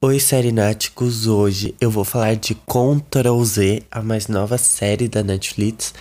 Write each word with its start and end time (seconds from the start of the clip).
Oi, 0.00 0.20
Serináticos! 0.20 1.26
Hoje 1.26 1.74
eu 1.80 1.90
vou 1.90 2.04
falar 2.04 2.36
de 2.36 2.54
Ctrl 2.54 3.42
Z, 3.42 3.82
a 3.90 4.00
mais 4.00 4.28
nova 4.28 4.56
série 4.56 5.08
da 5.08 5.24
Netflix. 5.24 5.92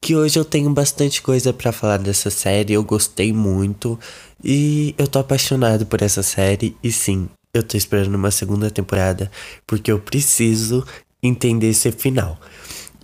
Que 0.00 0.16
hoje 0.16 0.36
eu 0.36 0.44
tenho 0.44 0.68
bastante 0.70 1.22
coisa 1.22 1.52
para 1.52 1.70
falar 1.70 1.98
dessa 1.98 2.30
série, 2.30 2.72
eu 2.72 2.82
gostei 2.82 3.32
muito 3.32 3.96
e 4.42 4.92
eu 4.98 5.06
tô 5.06 5.20
apaixonado 5.20 5.86
por 5.86 6.02
essa 6.02 6.20
série. 6.20 6.76
E 6.82 6.90
sim, 6.90 7.28
eu 7.54 7.62
tô 7.62 7.76
esperando 7.76 8.16
uma 8.16 8.32
segunda 8.32 8.72
temporada 8.72 9.30
porque 9.64 9.92
eu 9.92 10.00
preciso 10.00 10.84
entender 11.22 11.68
esse 11.68 11.92
final. 11.92 12.36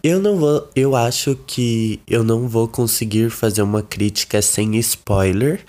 Eu 0.02 0.18
não 0.18 0.36
vou, 0.36 0.68
eu 0.74 0.96
acho 0.96 1.38
que 1.46 2.00
eu 2.08 2.24
não 2.24 2.48
vou 2.48 2.66
conseguir 2.66 3.30
fazer 3.30 3.62
uma 3.62 3.84
crítica 3.84 4.42
sem 4.42 4.74
spoiler, 4.78 5.64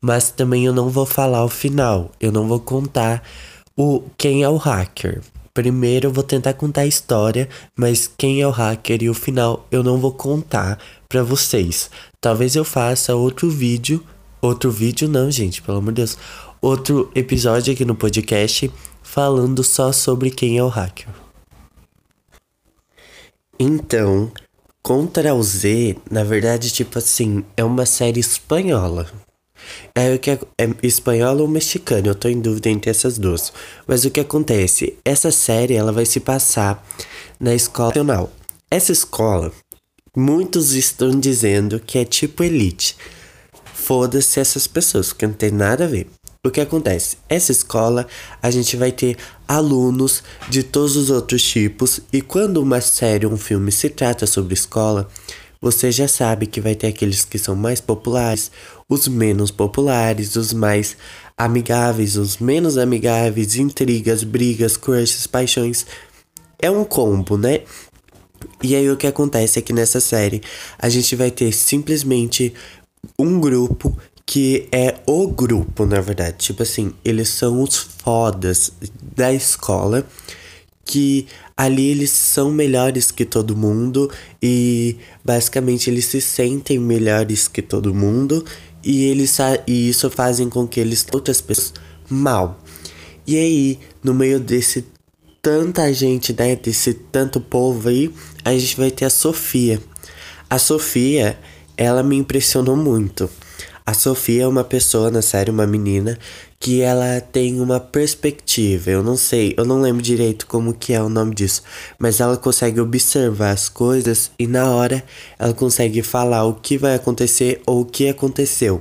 mas 0.00 0.30
também 0.30 0.66
eu 0.66 0.72
não 0.72 0.88
vou 0.88 1.04
falar 1.04 1.44
o 1.44 1.48
final, 1.48 2.12
eu 2.20 2.30
não 2.30 2.46
vou 2.46 2.60
contar 2.60 3.24
o 3.76 4.02
quem 4.16 4.42
é 4.42 4.48
o 4.48 4.56
hacker. 4.56 5.22
Primeiro 5.52 6.08
eu 6.08 6.12
vou 6.12 6.22
tentar 6.22 6.54
contar 6.54 6.82
a 6.82 6.86
história, 6.86 7.48
mas 7.76 8.06
quem 8.06 8.40
é 8.40 8.46
o 8.46 8.50
hacker 8.50 9.02
e 9.02 9.10
o 9.10 9.14
final 9.14 9.66
eu 9.70 9.82
não 9.82 9.98
vou 9.98 10.12
contar 10.12 10.78
para 11.08 11.22
vocês. 11.22 11.90
Talvez 12.20 12.54
eu 12.54 12.64
faça 12.64 13.14
outro 13.14 13.50
vídeo, 13.50 14.04
outro 14.40 14.70
vídeo 14.70 15.08
não, 15.08 15.30
gente, 15.30 15.60
pelo 15.62 15.78
amor 15.78 15.92
de 15.92 16.02
Deus. 16.02 16.16
Outro 16.60 17.10
episódio 17.14 17.72
aqui 17.72 17.84
no 17.84 17.94
podcast 17.94 18.70
falando 19.02 19.64
só 19.64 19.92
sobre 19.92 20.30
quem 20.30 20.58
é 20.58 20.62
o 20.62 20.68
hacker. 20.68 21.08
Então, 23.58 24.30
Contra 24.82 25.34
o 25.34 25.42
Z, 25.42 25.98
na 26.10 26.24
verdade, 26.24 26.72
tipo 26.72 26.98
assim, 26.98 27.44
é 27.54 27.62
uma 27.62 27.84
série 27.84 28.18
espanhola. 28.18 29.06
É 29.94 30.14
o 30.14 30.18
que 30.18 30.30
é, 30.30 30.38
é 30.58 30.68
espanhola 30.82 31.42
ou 31.42 31.48
mexicana, 31.48 32.08
eu 32.08 32.14
tô 32.14 32.28
em 32.28 32.40
dúvida 32.40 32.68
entre 32.68 32.90
essas 32.90 33.18
duas. 33.18 33.52
Mas 33.86 34.04
o 34.04 34.10
que 34.10 34.20
acontece? 34.20 34.96
Essa 35.04 35.30
série 35.30 35.74
ela 35.74 35.92
vai 35.92 36.06
se 36.06 36.20
passar 36.20 36.86
na 37.38 37.54
escola 37.54 37.88
nacional. 37.88 38.32
Essa 38.70 38.92
escola, 38.92 39.52
muitos 40.16 40.74
estão 40.74 41.10
dizendo 41.10 41.80
que 41.80 41.98
é 41.98 42.04
tipo 42.04 42.44
elite. 42.44 42.96
Foda-se 43.74 44.38
essas 44.38 44.66
pessoas, 44.66 45.08
porque 45.08 45.26
não 45.26 45.34
tem 45.34 45.50
nada 45.50 45.84
a 45.84 45.88
ver. 45.88 46.06
O 46.46 46.50
que 46.50 46.60
acontece? 46.60 47.18
Essa 47.28 47.52
escola 47.52 48.06
a 48.40 48.50
gente 48.50 48.76
vai 48.76 48.92
ter 48.92 49.16
alunos 49.46 50.22
de 50.48 50.62
todos 50.62 50.96
os 50.96 51.10
outros 51.10 51.42
tipos, 51.42 52.00
e 52.12 52.22
quando 52.22 52.62
uma 52.62 52.80
série 52.80 53.26
um 53.26 53.36
filme 53.36 53.70
se 53.70 53.90
trata 53.90 54.26
sobre 54.26 54.54
escola, 54.54 55.08
você 55.60 55.92
já 55.92 56.08
sabe 56.08 56.46
que 56.46 56.60
vai 56.60 56.74
ter 56.74 56.86
aqueles 56.86 57.24
que 57.24 57.38
são 57.38 57.54
mais 57.54 57.80
populares, 57.80 58.50
os 58.88 59.06
menos 59.06 59.50
populares, 59.50 60.34
os 60.36 60.52
mais 60.52 60.96
amigáveis, 61.36 62.16
os 62.16 62.38
menos 62.38 62.78
amigáveis, 62.78 63.56
intrigas, 63.56 64.24
brigas, 64.24 64.76
crushes, 64.76 65.26
paixões. 65.26 65.86
É 66.58 66.70
um 66.70 66.84
combo, 66.84 67.36
né? 67.36 67.60
E 68.62 68.74
aí 68.74 68.90
o 68.90 68.96
que 68.96 69.06
acontece 69.06 69.58
é 69.58 69.62
que 69.62 69.72
nessa 69.72 70.00
série 70.00 70.42
a 70.78 70.88
gente 70.88 71.14
vai 71.14 71.30
ter 71.30 71.52
simplesmente 71.52 72.54
um 73.18 73.38
grupo 73.38 73.96
que 74.24 74.68
é 74.70 74.96
o 75.06 75.26
grupo, 75.28 75.84
na 75.84 76.00
verdade. 76.00 76.38
Tipo 76.38 76.62
assim, 76.62 76.92
eles 77.04 77.28
são 77.28 77.62
os 77.62 77.76
fodas 77.76 78.72
da 79.16 79.32
escola 79.32 80.06
que 80.90 81.28
ali 81.56 81.86
eles 81.86 82.10
são 82.10 82.50
melhores 82.50 83.12
que 83.12 83.24
todo 83.24 83.56
mundo 83.56 84.10
e 84.42 84.96
basicamente 85.24 85.88
eles 85.88 86.06
se 86.06 86.20
sentem 86.20 86.80
melhores 86.80 87.46
que 87.46 87.62
todo 87.62 87.94
mundo 87.94 88.44
e 88.82 89.04
eles 89.04 89.38
e 89.68 89.88
isso 89.88 90.10
fazem 90.10 90.48
com 90.48 90.66
que 90.66 90.80
eles 90.80 91.06
outras 91.12 91.40
pessoas 91.40 91.74
mal. 92.08 92.60
E 93.24 93.36
aí, 93.36 93.78
no 94.02 94.12
meio 94.12 94.40
desse 94.40 94.84
tanta 95.40 95.92
gente, 95.94 96.34
né, 96.36 96.56
desse 96.56 96.92
tanto 96.92 97.40
povo 97.40 97.88
aí, 97.88 98.12
a 98.44 98.52
gente 98.52 98.76
vai 98.76 98.90
ter 98.90 99.04
a 99.04 99.10
Sofia. 99.10 99.80
A 100.48 100.58
Sofia, 100.58 101.38
ela 101.76 102.02
me 102.02 102.16
impressionou 102.16 102.76
muito. 102.76 103.30
A 103.90 103.92
Sofia 103.92 104.44
é 104.44 104.46
uma 104.46 104.62
pessoa 104.62 105.10
na 105.10 105.20
série, 105.20 105.50
uma 105.50 105.66
menina, 105.66 106.16
que 106.60 106.80
ela 106.80 107.20
tem 107.20 107.60
uma 107.60 107.80
perspectiva. 107.80 108.88
Eu 108.88 109.02
não 109.02 109.16
sei, 109.16 109.52
eu 109.58 109.64
não 109.64 109.80
lembro 109.80 110.00
direito 110.00 110.46
como 110.46 110.72
que 110.72 110.92
é 110.92 111.02
o 111.02 111.08
nome 111.08 111.34
disso, 111.34 111.64
mas 111.98 112.20
ela 112.20 112.36
consegue 112.36 112.80
observar 112.80 113.50
as 113.50 113.68
coisas 113.68 114.30
e 114.38 114.46
na 114.46 114.70
hora 114.70 115.02
ela 115.36 115.52
consegue 115.52 116.04
falar 116.04 116.44
o 116.44 116.54
que 116.54 116.78
vai 116.78 116.94
acontecer 116.94 117.62
ou 117.66 117.80
o 117.80 117.84
que 117.84 118.08
aconteceu. 118.08 118.80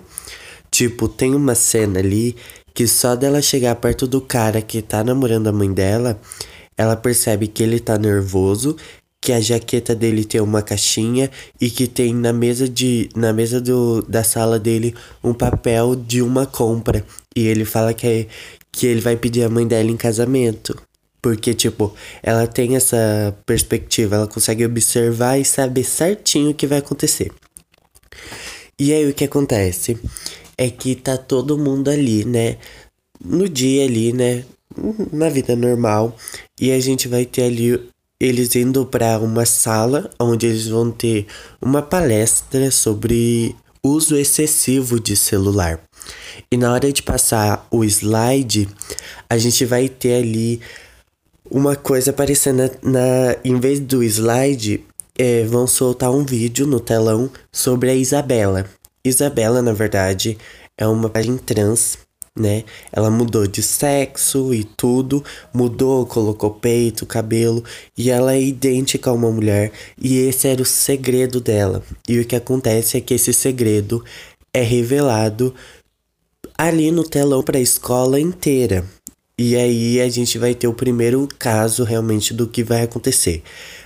Tipo, 0.69 1.07
tem 1.07 1.33
uma 1.33 1.55
cena 1.55 1.97
ali 1.97 2.35
que 2.71 2.85
só 2.87 3.15
dela 3.15 3.41
chegar 3.41 3.73
perto 3.77 4.05
do 4.05 4.21
cara 4.21 4.61
que 4.61 4.79
tá 4.79 5.03
namorando 5.03 5.47
a 5.47 5.51
mãe 5.51 5.73
dela, 5.73 6.21
ela 6.77 6.95
percebe 6.95 7.47
que 7.47 7.63
ele 7.63 7.79
tá 7.79 7.97
nervoso 7.97 8.77
que 9.21 9.33
a 9.33 9.41
jaqueta 9.41 9.93
dele 9.93 10.23
tem 10.23 10.39
uma 10.39 10.61
caixinha 10.61 11.29
e 11.59 11.69
que 11.69 11.87
tem 11.87 12.13
na 12.13 12.31
mesa 12.31 12.69
de 12.69 13.09
na 13.15 13.33
mesa 13.33 13.59
do, 13.59 14.01
da 14.03 14.23
sala 14.23 14.57
dele 14.57 14.95
um 15.23 15.33
papel 15.33 15.95
de 15.95 16.21
uma 16.21 16.45
compra. 16.45 17.05
E 17.35 17.47
ele 17.47 17.65
fala 17.65 17.93
que 17.93 18.07
é, 18.07 18.27
que 18.71 18.87
ele 18.87 19.01
vai 19.01 19.17
pedir 19.17 19.43
a 19.43 19.49
mãe 19.49 19.67
dela 19.67 19.89
em 19.89 19.97
casamento. 19.97 20.75
Porque 21.21 21.53
tipo 21.53 21.93
ela 22.23 22.47
tem 22.47 22.75
essa 22.77 23.35
perspectiva 23.45 24.15
ela 24.15 24.27
consegue 24.27 24.65
observar 24.65 25.37
e 25.37 25.43
saber 25.43 25.83
certinho 25.83 26.51
o 26.51 26.53
que 26.53 26.67
vai 26.67 26.77
acontecer. 26.79 27.31
E 28.79 28.93
aí 28.93 29.09
o 29.09 29.13
que 29.13 29.25
acontece? 29.25 29.97
É 30.57 30.69
que 30.69 30.95
tá 30.95 31.17
todo 31.17 31.57
mundo 31.57 31.89
ali 31.89 32.23
né? 32.23 32.57
No 33.23 33.49
dia 33.49 33.83
ali 33.83 34.13
né? 34.13 34.45
Na 35.11 35.27
vida 35.29 35.57
normal. 35.57 36.15
E 36.59 36.71
a 36.71 36.79
gente 36.79 37.09
vai 37.09 37.25
ter 37.25 37.43
ali 37.43 37.89
eles 38.19 38.55
indo 38.55 38.85
para 38.85 39.17
uma 39.19 39.45
sala 39.45 40.09
onde 40.19 40.45
eles 40.45 40.67
vão 40.67 40.91
ter 40.91 41.25
uma 41.61 41.81
palestra 41.81 42.69
sobre 42.69 43.55
uso 43.81 44.17
excessivo 44.17 44.99
de 44.99 45.15
celular. 45.15 45.79
E 46.51 46.57
na 46.57 46.73
hora 46.73 46.91
de 46.91 47.01
passar 47.01 47.65
o 47.71 47.83
slide, 47.83 48.67
a 49.29 49.37
gente 49.37 49.63
vai 49.65 49.87
ter 49.87 50.15
ali 50.15 50.59
uma 51.49 51.75
coisa 51.75 52.11
aparecendo 52.11 52.69
na, 52.83 53.37
em 53.43 53.59
vez 53.59 53.79
do 53.79 54.03
slide, 54.03 54.85
é, 55.17 55.43
vão 55.45 55.65
soltar 55.65 56.11
um 56.11 56.25
vídeo 56.25 56.67
no 56.67 56.79
telão 56.79 57.29
sobre 57.51 57.89
a 57.89 57.95
Isabela. 57.95 58.65
Isabela, 59.03 59.61
na 59.61 59.73
verdade, 59.73 60.37
é 60.77 60.85
uma 60.85 61.09
página 61.09 61.39
trans 61.45 61.97
né? 62.35 62.63
Ela 62.91 63.09
mudou 63.09 63.45
de 63.47 63.61
sexo 63.61 64.53
e 64.53 64.63
tudo, 64.63 65.23
mudou, 65.53 66.05
colocou 66.05 66.51
peito, 66.51 67.05
cabelo, 67.05 67.63
e 67.97 68.09
ela 68.09 68.33
é 68.33 68.41
idêntica 68.41 69.09
a 69.09 69.13
uma 69.13 69.31
mulher, 69.31 69.71
e 70.01 70.17
esse 70.17 70.47
era 70.47 70.61
o 70.61 70.65
segredo 70.65 71.39
dela. 71.39 71.83
E 72.07 72.19
o 72.19 72.25
que 72.25 72.35
acontece 72.35 72.97
é 72.97 73.01
que 73.01 73.13
esse 73.13 73.33
segredo 73.33 74.03
é 74.53 74.61
revelado 74.61 75.53
ali 76.57 76.91
no 76.91 77.03
telão 77.03 77.43
para 77.43 77.57
a 77.57 77.61
escola 77.61 78.19
inteira. 78.19 78.85
E 79.37 79.55
aí 79.55 80.01
a 80.01 80.09
gente 80.09 80.37
vai 80.37 80.53
ter 80.53 80.67
o 80.67 80.73
primeiro 80.73 81.27
caso 81.39 81.85
realmente 81.85 82.33
do 82.33 82.45
que 82.45 82.61
vai 82.61 82.81
acontecer. 82.81 83.41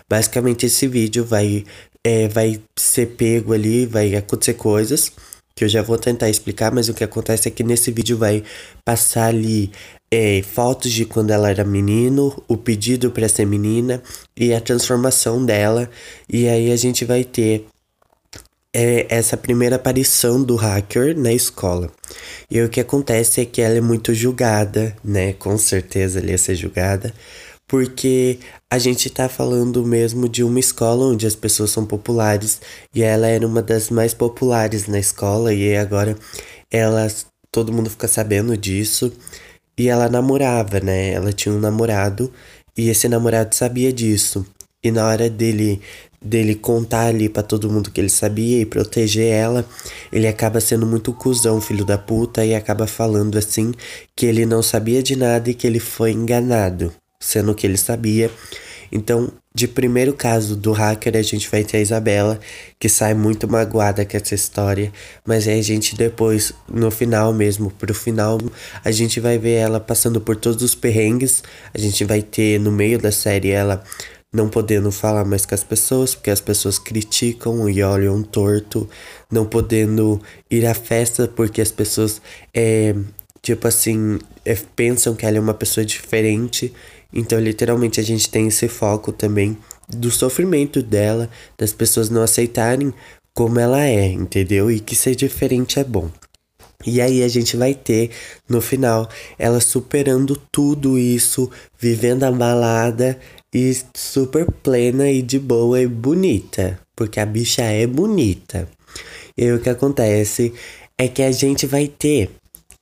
Basicamente 0.09 0.65
esse 0.65 0.87
vídeo 0.87 1.23
vai 1.23 1.63
é, 2.03 2.27
vai 2.27 2.59
ser 2.75 3.15
pego 3.15 3.53
ali, 3.53 3.85
vai 3.85 4.15
acontecer 4.15 4.55
coisas 4.55 5.11
que 5.55 5.63
eu 5.63 5.69
já 5.69 5.81
vou 5.81 5.97
tentar 5.97 6.29
explicar, 6.29 6.71
mas 6.71 6.89
o 6.89 6.93
que 6.93 7.03
acontece 7.03 7.47
é 7.47 7.51
que 7.51 7.63
nesse 7.63 7.91
vídeo 7.91 8.17
vai 8.17 8.43
passar 8.83 9.27
ali 9.27 9.71
é, 10.11 10.41
fotos 10.41 10.91
de 10.91 11.05
quando 11.05 11.31
ela 11.31 11.49
era 11.49 11.63
menino, 11.63 12.43
o 12.47 12.57
pedido 12.57 13.11
para 13.11 13.27
ser 13.29 13.45
menina 13.45 14.01
e 14.35 14.53
a 14.53 14.61
transformação 14.61 15.45
dela, 15.45 15.89
e 16.27 16.47
aí 16.47 16.71
a 16.71 16.75
gente 16.75 17.05
vai 17.05 17.23
ter 17.23 17.65
é, 18.73 19.05
essa 19.09 19.37
primeira 19.37 19.75
aparição 19.75 20.43
do 20.43 20.55
hacker 20.55 21.17
na 21.17 21.31
escola. 21.31 21.91
E 22.49 22.61
o 22.61 22.69
que 22.69 22.79
acontece 22.79 23.41
é 23.41 23.45
que 23.45 23.61
ela 23.61 23.77
é 23.77 23.81
muito 23.81 24.13
julgada, 24.13 24.95
né? 25.03 25.33
Com 25.33 25.57
certeza 25.57 26.19
ela 26.19 26.31
ia 26.31 26.37
ser 26.37 26.55
julgada 26.55 27.13
porque 27.73 28.37
a 28.69 28.77
gente 28.77 29.09
tá 29.09 29.27
falando 29.27 29.83
mesmo 29.83 30.29
de 30.29 30.43
uma 30.43 30.59
escola 30.59 31.07
onde 31.07 31.25
as 31.25 31.35
pessoas 31.35 31.71
são 31.71 31.83
populares 31.87 32.61
e 32.93 33.01
ela 33.01 33.25
era 33.25 33.47
uma 33.47 33.63
das 33.63 33.89
mais 33.89 34.13
populares 34.13 34.85
na 34.85 34.99
escola 34.99 35.51
e 35.51 35.75
agora 35.75 36.15
ela 36.69 37.07
todo 37.51 37.73
mundo 37.73 37.89
fica 37.89 38.07
sabendo 38.07 38.55
disso 38.55 39.11
e 39.75 39.89
ela 39.89 40.07
namorava, 40.07 40.79
né? 40.81 41.13
Ela 41.13 41.33
tinha 41.33 41.51
um 41.51 41.59
namorado 41.59 42.31
e 42.77 42.89
esse 42.89 43.07
namorado 43.07 43.55
sabia 43.55 43.91
disso. 43.91 44.45
E 44.83 44.91
na 44.91 45.07
hora 45.07 45.27
dele 45.27 45.81
dele 46.21 46.53
contar 46.53 47.07
ali 47.07 47.27
para 47.27 47.41
todo 47.41 47.71
mundo 47.71 47.89
que 47.89 47.99
ele 47.99 48.09
sabia 48.09 48.61
e 48.61 48.67
proteger 48.67 49.33
ela, 49.33 49.65
ele 50.11 50.27
acaba 50.27 50.61
sendo 50.61 50.85
muito 50.85 51.11
cuzão, 51.11 51.59
filho 51.59 51.83
da 51.83 51.97
puta, 51.97 52.45
e 52.45 52.53
acaba 52.53 52.85
falando 52.85 53.35
assim 53.35 53.73
que 54.15 54.27
ele 54.27 54.45
não 54.45 54.61
sabia 54.61 55.01
de 55.01 55.15
nada 55.15 55.49
e 55.49 55.55
que 55.55 55.65
ele 55.65 55.79
foi 55.79 56.11
enganado 56.11 56.93
sendo 57.23 57.55
que 57.55 57.65
ele 57.65 57.77
sabia. 57.77 58.29
Então, 58.91 59.31
de 59.55 59.67
primeiro 59.67 60.13
caso 60.13 60.55
do 60.55 60.71
hacker, 60.71 61.15
a 61.15 61.21
gente 61.21 61.49
vai 61.49 61.63
ter 61.63 61.77
a 61.77 61.81
Isabela, 61.81 62.39
que 62.79 62.87
sai 62.87 63.13
muito 63.13 63.47
magoada 63.47 64.05
com 64.05 64.17
essa 64.17 64.35
história. 64.35 64.91
Mas 65.25 65.47
aí 65.47 65.59
a 65.59 65.63
gente 65.63 65.95
depois, 65.95 66.53
no 66.67 66.91
final 66.91 67.33
mesmo, 67.33 67.71
pro 67.71 67.93
final, 67.93 68.39
a 68.83 68.91
gente 68.91 69.19
vai 69.19 69.37
ver 69.37 69.53
ela 69.53 69.79
passando 69.79 70.21
por 70.21 70.35
todos 70.35 70.63
os 70.63 70.75
perrengues. 70.75 71.43
A 71.73 71.79
gente 71.79 72.03
vai 72.05 72.21
ter 72.21 72.59
no 72.59 72.71
meio 72.71 72.99
da 72.99 73.11
série 73.11 73.49
ela 73.49 73.83
não 74.33 74.49
podendo 74.49 74.91
falar 74.91 75.23
mais 75.23 75.45
com 75.45 75.53
as 75.53 75.63
pessoas, 75.63 76.15
porque 76.15 76.31
as 76.31 76.41
pessoas 76.41 76.79
criticam 76.79 77.69
e 77.69 77.83
olham 77.83 78.23
torto, 78.23 78.89
não 79.31 79.45
podendo 79.45 80.19
ir 80.49 80.65
à 80.65 80.73
festa 80.73 81.27
porque 81.27 81.61
as 81.61 81.71
pessoas, 81.71 82.19
é, 82.51 82.95
tipo 83.43 83.67
assim, 83.67 84.17
é, 84.43 84.55
pensam 84.75 85.15
que 85.15 85.25
ela 85.25 85.37
é 85.37 85.39
uma 85.39 85.53
pessoa 85.53 85.85
diferente. 85.85 86.73
Então, 87.13 87.39
literalmente, 87.39 87.99
a 87.99 88.03
gente 88.03 88.29
tem 88.29 88.47
esse 88.47 88.67
foco 88.67 89.11
também 89.11 89.57
do 89.87 90.09
sofrimento 90.09 90.81
dela, 90.81 91.29
das 91.57 91.71
pessoas 91.71 92.09
não 92.09 92.23
aceitarem 92.23 92.93
como 93.33 93.59
ela 93.59 93.83
é, 93.83 94.05
entendeu? 94.05 94.71
E 94.71 94.79
que 94.79 94.95
ser 94.95 95.15
diferente 95.15 95.79
é 95.79 95.83
bom. 95.83 96.09
E 96.85 96.99
aí 96.99 97.23
a 97.23 97.27
gente 97.27 97.55
vai 97.55 97.73
ter 97.73 98.11
no 98.47 98.61
final 98.61 99.09
ela 99.39 99.61
superando 99.61 100.35
tudo 100.51 100.99
isso, 100.99 101.49
vivendo 101.79 102.23
a 102.23 102.31
balada 102.31 103.17
e 103.53 103.73
super 103.95 104.51
plena 104.51 105.09
e 105.09 105.21
de 105.21 105.39
boa 105.39 105.81
e 105.81 105.87
bonita, 105.87 106.79
porque 106.95 107.19
a 107.19 107.25
bicha 107.25 107.61
é 107.61 107.87
bonita. 107.87 108.67
E 109.37 109.43
aí 109.43 109.53
o 109.53 109.59
que 109.59 109.69
acontece 109.69 110.53
é 110.97 111.07
que 111.07 111.21
a 111.21 111.31
gente 111.31 111.65
vai 111.65 111.87
ter 111.87 112.29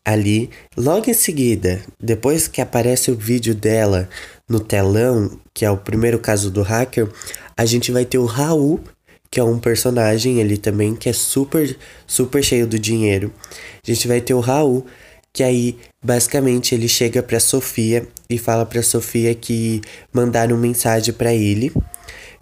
ali, 0.05 0.49
logo 0.75 1.09
em 1.09 1.13
seguida, 1.13 1.81
depois 1.99 2.47
que 2.47 2.61
aparece 2.61 3.11
o 3.11 3.15
vídeo 3.15 3.53
dela 3.53 4.09
no 4.49 4.59
telão, 4.59 5.39
que 5.53 5.63
é 5.65 5.71
o 5.71 5.77
primeiro 5.77 6.19
caso 6.19 6.49
do 6.49 6.61
hacker, 6.61 7.07
a 7.55 7.65
gente 7.65 7.91
vai 7.91 8.05
ter 8.05 8.17
o 8.17 8.25
Raul, 8.25 8.79
que 9.29 9.39
é 9.39 9.43
um 9.43 9.59
personagem 9.59 10.41
ali 10.41 10.57
também 10.57 10.95
que 10.95 11.07
é 11.07 11.13
super 11.13 11.77
super 12.05 12.43
cheio 12.43 12.67
do 12.67 12.77
dinheiro. 12.77 13.31
A 13.87 13.91
gente 13.91 14.07
vai 14.07 14.19
ter 14.19 14.33
o 14.33 14.39
Raul 14.39 14.85
que 15.33 15.43
aí 15.43 15.77
basicamente 16.03 16.75
ele 16.75 16.89
chega 16.89 17.23
para 17.23 17.39
Sofia 17.39 18.05
e 18.29 18.37
fala 18.37 18.65
para 18.65 18.83
Sofia 18.83 19.33
que 19.33 19.81
mandaram 20.11 20.57
mensagem 20.57 21.13
para 21.13 21.33
ele 21.33 21.71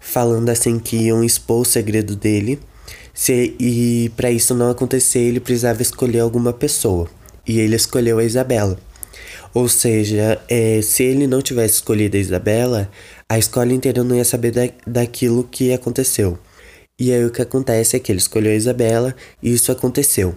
falando 0.00 0.48
assim 0.48 0.78
que 0.78 0.96
iam 0.96 1.22
expor 1.22 1.60
o 1.60 1.64
segredo 1.64 2.16
dele. 2.16 2.58
Se, 3.12 3.54
e 3.60 4.10
para 4.16 4.30
isso 4.30 4.54
não 4.54 4.70
acontecer, 4.70 5.20
ele 5.20 5.38
precisava 5.38 5.82
escolher 5.82 6.20
alguma 6.20 6.52
pessoa. 6.52 7.08
E 7.46 7.58
ele 7.58 7.76
escolheu 7.76 8.18
a 8.18 8.24
Isabela. 8.24 8.78
Ou 9.52 9.68
seja, 9.68 10.40
é, 10.48 10.80
se 10.80 11.02
ele 11.02 11.26
não 11.26 11.42
tivesse 11.42 11.74
escolhido 11.74 12.16
a 12.16 12.20
Isabela, 12.20 12.90
a 13.28 13.38
escola 13.38 13.72
inteira 13.72 14.04
não 14.04 14.14
ia 14.14 14.24
saber 14.24 14.52
da, 14.52 14.62
daquilo 14.86 15.44
que 15.44 15.72
aconteceu. 15.72 16.38
E 16.98 17.12
aí 17.12 17.24
o 17.24 17.30
que 17.30 17.42
acontece 17.42 17.96
é 17.96 17.98
que 17.98 18.12
ele 18.12 18.18
escolheu 18.18 18.52
a 18.52 18.54
Isabela 18.54 19.16
e 19.42 19.52
isso 19.52 19.72
aconteceu. 19.72 20.36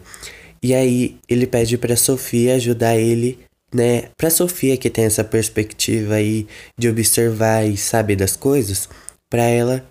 E 0.61 0.73
aí 0.73 1.17
ele 1.27 1.45
pede 1.45 1.77
para 1.77 1.95
Sofia 1.97 2.55
ajudar 2.55 2.95
ele, 2.95 3.37
né? 3.73 4.05
Para 4.17 4.29
Sofia 4.29 4.77
que 4.77 4.89
tem 4.89 5.05
essa 5.05 5.23
perspectiva 5.23 6.15
aí 6.15 6.47
de 6.77 6.87
observar 6.87 7.67
e 7.67 7.75
saber 7.75 8.15
das 8.15 8.35
coisas, 8.35 8.87
para 9.29 9.43
ela 9.43 9.85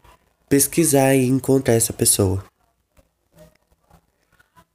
pesquisar 0.48 1.14
e 1.14 1.26
encontrar 1.26 1.74
essa 1.74 1.92
pessoa. 1.92 2.42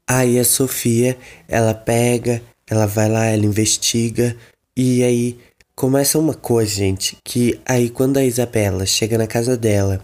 Aí 0.08 0.40
a 0.40 0.46
Sofia, 0.46 1.18
ela 1.48 1.74
pega, 1.74 2.42
ela 2.70 2.86
vai 2.86 3.10
lá, 3.10 3.26
ela 3.26 3.46
investiga 3.46 4.36
e 4.76 5.04
aí 5.04 5.38
começa 5.76 6.18
uma 6.18 6.34
coisa, 6.34 6.72
gente, 6.72 7.18
que 7.24 7.60
aí 7.66 7.90
quando 7.90 8.18
a 8.18 8.24
Isabela 8.24 8.86
chega 8.86 9.18
na 9.18 9.28
casa 9.28 9.58
dela, 9.58 10.02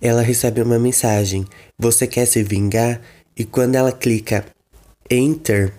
ela 0.00 0.22
recebe 0.22 0.62
uma 0.62 0.78
mensagem: 0.78 1.46
"Você 1.78 2.06
quer 2.06 2.26
se 2.26 2.42
vingar?" 2.42 3.00
E 3.36 3.44
quando 3.44 3.74
ela 3.74 3.92
clica 3.92 4.44
Enter. 5.10 5.72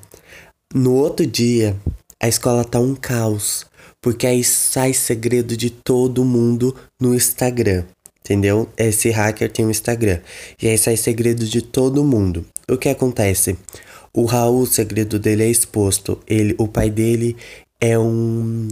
No 0.74 0.94
outro 0.96 1.26
dia, 1.26 1.78
a 2.22 2.28
escola 2.28 2.66
tá 2.66 2.82
um 2.82 2.94
caos, 2.94 3.66
porque 4.02 4.28
aí 4.28 4.44
sai 4.44 4.94
segredo 4.94 5.56
de 5.56 5.70
todo 5.70 6.26
mundo 6.26 6.76
no 7.00 7.16
Instagram. 7.16 7.86
Entendeu? 8.20 8.68
Esse 8.76 9.10
hacker 9.10 9.50
tem 9.50 9.66
um 9.66 9.72
Instagram. 9.72 10.20
E 10.62 10.68
aí 10.68 10.78
sai 10.78 10.98
segredo 10.98 11.46
de 11.46 11.62
todo 11.62 12.04
mundo. 12.04 12.46
O 12.70 12.78
que 12.78 12.90
acontece? 12.90 13.58
O 14.14 14.26
Raul, 14.26 14.62
o 14.62 14.68
segredo 14.68 15.18
dele 15.18 15.44
é 15.44 15.50
exposto. 15.50 16.20
Ele, 16.28 16.56
o 16.58 16.68
pai 16.68 16.90
dele 16.90 17.36
é 17.80 17.98
um. 17.98 18.68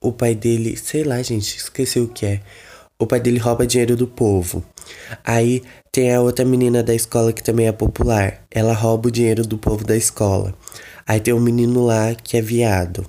O 0.00 0.12
pai 0.12 0.34
dele, 0.34 0.76
sei 0.76 1.04
lá, 1.04 1.22
gente, 1.22 1.56
esqueci 1.56 2.00
o 2.00 2.08
que 2.08 2.26
é. 2.26 2.40
O 2.98 3.06
pai 3.06 3.20
dele 3.20 3.38
rouba 3.38 3.66
dinheiro 3.66 3.96
do 3.96 4.06
povo. 4.06 4.64
Aí 5.24 5.62
tem 5.92 6.12
a 6.14 6.20
outra 6.20 6.44
menina 6.44 6.82
da 6.82 6.94
escola 6.94 7.32
que 7.32 7.42
também 7.42 7.66
é 7.66 7.72
popular. 7.72 8.44
Ela 8.50 8.74
rouba 8.74 9.08
o 9.08 9.10
dinheiro 9.10 9.46
do 9.46 9.56
povo 9.56 9.84
da 9.84 9.96
escola. 9.96 10.54
Aí 11.06 11.18
tem 11.20 11.32
um 11.32 11.40
menino 11.40 11.84
lá 11.84 12.14
que 12.14 12.36
é 12.36 12.42
viado. 12.42 13.06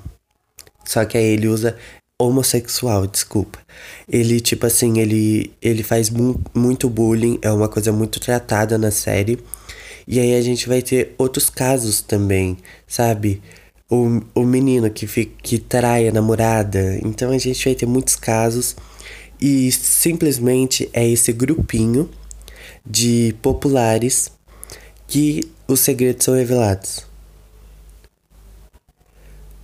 Só 0.85 1.05
que 1.05 1.17
aí 1.17 1.25
ele 1.25 1.47
usa 1.47 1.75
homossexual, 2.19 3.07
desculpa. 3.07 3.59
Ele, 4.07 4.39
tipo 4.39 4.65
assim, 4.65 4.99
ele, 4.99 5.53
ele 5.61 5.83
faz 5.83 6.09
mu 6.09 6.39
muito 6.53 6.89
bullying, 6.89 7.39
é 7.41 7.51
uma 7.51 7.67
coisa 7.67 7.91
muito 7.91 8.19
tratada 8.19 8.77
na 8.77 8.91
série. 8.91 9.39
E 10.11 10.19
aí 10.19 10.35
a 10.35 10.41
gente 10.41 10.67
vai 10.67 10.81
ter 10.81 11.15
outros 11.17 11.49
casos 11.49 12.01
também, 12.01 12.57
sabe? 12.85 13.41
O, 13.89 14.21
o 14.35 14.43
menino 14.43 14.91
que, 14.91 15.07
fica, 15.07 15.31
que 15.41 15.57
trai 15.57 16.05
a 16.09 16.11
namorada. 16.11 16.99
Então 17.01 17.31
a 17.31 17.37
gente 17.37 17.63
vai 17.63 17.73
ter 17.73 17.85
muitos 17.85 18.17
casos. 18.17 18.75
E 19.39 19.71
simplesmente 19.71 20.89
é 20.91 21.07
esse 21.07 21.31
grupinho 21.31 22.09
de 22.85 23.33
populares 23.41 24.29
que 25.07 25.49
os 25.65 25.79
segredos 25.79 26.25
são 26.25 26.35
revelados. 26.35 27.05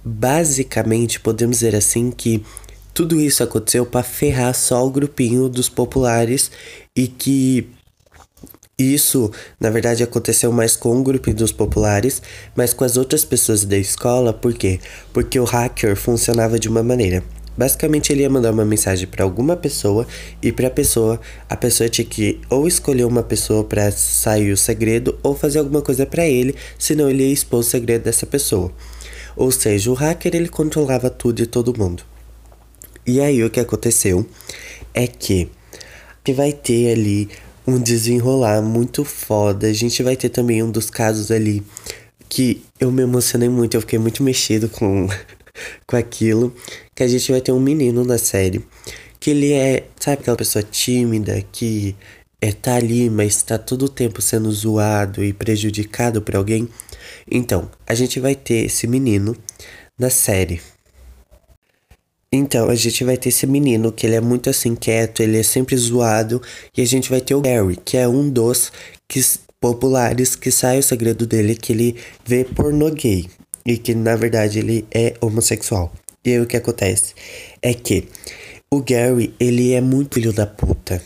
Basicamente, 0.01 1.19
podemos 1.19 1.57
dizer 1.57 1.75
assim 1.75 2.09
que 2.09 2.41
tudo 2.93 3.19
isso 3.19 3.43
aconteceu 3.43 3.85
para 3.85 4.01
ferrar 4.01 4.55
só 4.55 4.87
o 4.87 4.89
grupinho 4.89 5.49
dos 5.49 5.67
populares 5.67 6.49
e 6.95 7.05
que 7.05 7.69
isso, 8.79 9.31
na 9.59 9.71
verdade, 9.71 10.03
aconteceu 10.03 10.51
mais 10.51 10.75
com 10.75 10.95
o 10.95 11.01
grupo 11.01 11.33
dos 11.33 11.51
populares, 11.51 12.21
mas 12.55 12.73
com 12.73 12.83
as 12.83 12.95
outras 12.95 13.25
pessoas 13.25 13.65
da 13.65 13.75
escola, 13.75 14.31
por 14.31 14.53
quê? 14.53 14.79
Porque 15.11 15.39
o 15.39 15.45
hacker 15.45 15.95
funcionava 15.95 16.59
de 16.59 16.69
uma 16.69 16.83
maneira. 16.83 17.23
Basicamente, 17.57 18.13
ele 18.13 18.21
ia 18.21 18.29
mandar 18.29 18.51
uma 18.51 18.63
mensagem 18.63 19.07
para 19.07 19.23
alguma 19.23 19.57
pessoa 19.57 20.05
e 20.43 20.51
para 20.51 20.67
a 20.67 20.69
pessoa, 20.69 21.19
a 21.49 21.57
pessoa 21.57 21.89
tinha 21.89 22.05
que 22.05 22.39
ou 22.51 22.67
escolher 22.67 23.05
uma 23.05 23.23
pessoa 23.23 23.63
para 23.63 23.89
sair 23.91 24.51
o 24.51 24.57
segredo 24.57 25.17
ou 25.23 25.35
fazer 25.35 25.57
alguma 25.57 25.81
coisa 25.81 26.05
para 26.05 26.27
ele, 26.27 26.53
senão 26.77 27.09
ele 27.09 27.23
ia 27.23 27.33
expor 27.33 27.61
o 27.61 27.63
segredo 27.63 28.03
dessa 28.03 28.27
pessoa. 28.27 28.71
Ou 29.35 29.49
seja, 29.49 29.89
o 29.89 29.95
hacker 29.95 30.35
ele 30.35 30.49
controlava 30.49 31.09
tudo 31.09 31.41
e 31.41 31.47
todo 31.47 31.75
mundo. 31.75 32.03
E 33.07 33.19
aí 33.19 33.43
o 33.43 33.49
que 33.49 33.59
aconteceu 33.59 34.23
é 34.93 35.07
que 35.07 35.49
que 36.23 36.33
vai 36.33 36.51
ter 36.51 36.91
ali 36.91 37.29
um 37.67 37.79
desenrolar 37.79 38.61
muito 38.61 39.03
foda. 39.03 39.67
A 39.67 39.73
gente 39.73 40.01
vai 40.01 40.15
ter 40.15 40.29
também 40.29 40.63
um 40.63 40.71
dos 40.71 40.89
casos 40.89 41.29
ali 41.29 41.61
que 42.29 42.63
eu 42.79 42.91
me 42.91 43.03
emocionei 43.03 43.49
muito, 43.49 43.75
eu 43.75 43.81
fiquei 43.81 43.99
muito 43.99 44.23
mexido 44.23 44.69
com 44.69 45.07
com 45.85 45.95
aquilo, 45.95 46.55
que 46.95 47.03
a 47.03 47.07
gente 47.07 47.31
vai 47.31 47.41
ter 47.41 47.51
um 47.51 47.59
menino 47.59 48.03
na 48.03 48.17
série, 48.17 48.63
que 49.19 49.31
ele 49.31 49.53
é, 49.53 49.87
sabe 49.99 50.21
aquela 50.21 50.37
pessoa 50.37 50.63
tímida 50.63 51.43
que 51.51 51.95
é 52.39 52.51
tá 52.51 52.75
ali, 52.75 53.09
mas 53.09 53.41
tá 53.41 53.57
todo 53.57 53.85
o 53.85 53.89
tempo 53.89 54.21
sendo 54.21 54.51
zoado 54.51 55.23
e 55.23 55.33
prejudicado 55.33 56.21
por 56.21 56.35
alguém. 56.35 56.69
Então, 57.29 57.69
a 57.85 57.95
gente 57.95 58.19
vai 58.19 58.35
ter 58.35 58.65
esse 58.65 58.85
menino 58.85 59.35
na 59.97 60.09
série. 60.09 60.61
Então, 62.31 62.69
a 62.69 62.75
gente 62.75 63.03
vai 63.03 63.15
ter 63.15 63.29
esse 63.29 63.47
menino 63.47 63.91
que 63.91 64.05
ele 64.05 64.15
é 64.15 64.21
muito 64.21 64.49
assim 64.49 64.75
quieto, 64.75 65.21
ele 65.21 65.39
é 65.39 65.43
sempre 65.43 65.77
zoado, 65.77 66.41
e 66.75 66.81
a 66.81 66.85
gente 66.85 67.09
vai 67.09 67.21
ter 67.21 67.35
o 67.35 67.41
Gary, 67.41 67.77
que 67.77 67.95
é 67.95 68.07
um 68.07 68.29
dos 68.29 68.71
que, 69.07 69.21
populares 69.61 70.35
que 70.35 70.51
sai 70.51 70.79
o 70.79 70.83
segredo 70.83 71.25
dele 71.25 71.55
que 71.55 71.71
ele 71.71 71.95
vê 72.25 72.43
pornô 72.43 72.91
gay 72.91 73.27
e 73.65 73.77
que 73.77 73.95
na 73.95 74.15
verdade 74.15 74.59
ele 74.59 74.85
é 74.91 75.13
homossexual. 75.21 75.91
E 76.23 76.31
aí 76.31 76.41
o 76.41 76.45
que 76.45 76.57
acontece 76.57 77.13
é 77.61 77.73
que 77.73 78.07
o 78.69 78.81
Gary, 78.81 79.33
ele 79.39 79.73
é 79.73 79.79
muito 79.79 80.15
filho 80.15 80.33
da 80.33 80.45
puta. 80.45 81.01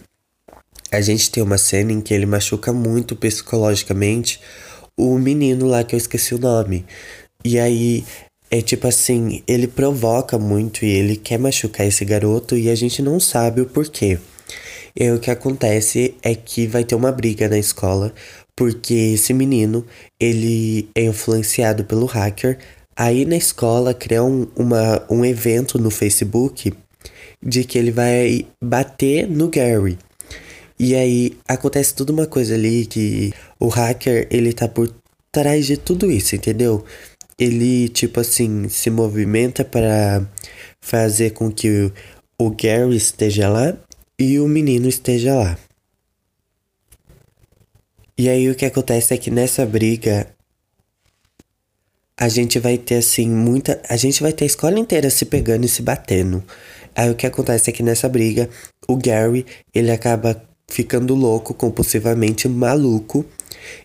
A 0.92 1.00
gente 1.00 1.30
tem 1.30 1.44
uma 1.44 1.58
cena 1.58 1.92
em 1.92 2.02
que 2.02 2.14
ele 2.14 2.26
machuca 2.26 2.74
muito 2.74 3.16
psicologicamente 3.16 4.42
o 4.98 5.18
menino 5.18 5.68
lá 5.68 5.84
que 5.84 5.96
eu 5.96 5.98
esqueci 5.98 6.34
o 6.34 6.40
nome. 6.40 6.86
E 7.46 7.60
aí 7.60 8.04
é 8.52 8.62
tipo 8.62 8.86
assim, 8.86 9.42
ele 9.48 9.66
provoca 9.66 10.38
muito 10.38 10.84
e 10.84 10.90
ele 10.90 11.16
quer 11.16 11.40
machucar 11.40 11.88
esse 11.88 12.04
garoto 12.04 12.58
e 12.58 12.70
a 12.70 12.76
gente 12.76 13.02
não 13.02 13.18
sabe 13.18 13.62
o 13.62 13.66
porquê. 13.66 14.20
E 14.94 15.04
aí 15.04 15.12
o 15.14 15.20
que 15.20 15.32
acontece 15.32 16.16
é 16.22 16.36
que 16.36 16.68
vai 16.68 16.84
ter 16.84 16.96
uma 16.96 17.14
briga 17.14 17.48
na 17.48 17.58
escola 17.58 18.14
porque 18.54 18.94
esse 18.94 19.34
menino, 19.34 19.86
ele 20.20 20.90
é 20.94 21.06
influenciado 21.06 21.86
pelo 21.86 22.06
hacker. 22.06 22.58
Aí 22.96 23.24
na 23.24 23.38
escola 23.38 23.94
cria 23.94 24.22
um, 24.22 24.46
uma, 24.56 25.02
um 25.10 25.24
evento 25.24 25.80
no 25.80 25.90
Facebook 25.90 26.74
de 27.42 27.64
que 27.64 27.80
ele 27.80 27.92
vai 27.92 28.46
bater 28.62 29.28
no 29.28 29.48
Gary. 29.48 29.98
E 30.78 30.94
aí 30.94 31.38
acontece 31.48 31.96
tudo 31.96 32.12
uma 32.12 32.28
coisa 32.28 32.54
ali 32.54 32.86
que 32.86 33.34
o 33.60 33.68
hacker, 33.68 34.28
ele 34.30 34.52
tá 34.52 34.68
por 34.68 34.94
trás 35.32 35.66
de 35.66 35.78
tudo 35.78 36.12
isso, 36.12 36.36
entendeu? 36.36 36.84
Ele, 37.38 37.90
tipo 37.90 38.20
assim, 38.20 38.70
se 38.70 38.90
movimenta 38.90 39.66
para 39.66 40.26
fazer 40.80 41.32
com 41.32 41.52
que 41.52 41.92
o, 42.40 42.50
Gary 42.52 42.96
esteja 42.96 43.50
lá 43.50 43.76
e 44.20 44.40
o 44.40 44.48
menino 44.48 44.88
esteja 44.88 45.34
lá. 45.36 45.58
E 48.18 48.30
aí 48.30 48.50
o 48.50 48.56
que 48.56 48.66
acontece 48.66 49.14
é 49.14 49.18
que 49.18 49.32
nessa 49.32 49.66
briga 49.66 50.28
a 52.20 52.30
gente 52.30 52.60
vai 52.60 52.78
ter 52.78 52.96
assim 52.96 53.28
muita, 53.28 53.82
a 53.90 53.98
gente 53.98 54.22
vai 54.22 54.32
ter 54.32 54.44
a 54.44 54.48
escola 54.48 54.78
inteira 54.78 55.10
se 55.10 55.26
pegando 55.26 55.66
e 55.66 55.70
se 55.70 55.82
batendo. 55.82 56.44
Aí 56.96 57.10
o 57.10 57.16
que 57.16 57.26
acontece 57.26 57.70
é 57.70 57.74
que 57.74 57.82
nessa 57.82 58.08
briga 58.08 58.50
o 58.88 58.96
Gary, 58.96 59.46
ele 59.74 59.92
acaba 59.92 60.44
ficando 60.70 61.16
louco, 61.16 61.54
compulsivamente 61.54 62.48
maluco, 62.48 63.26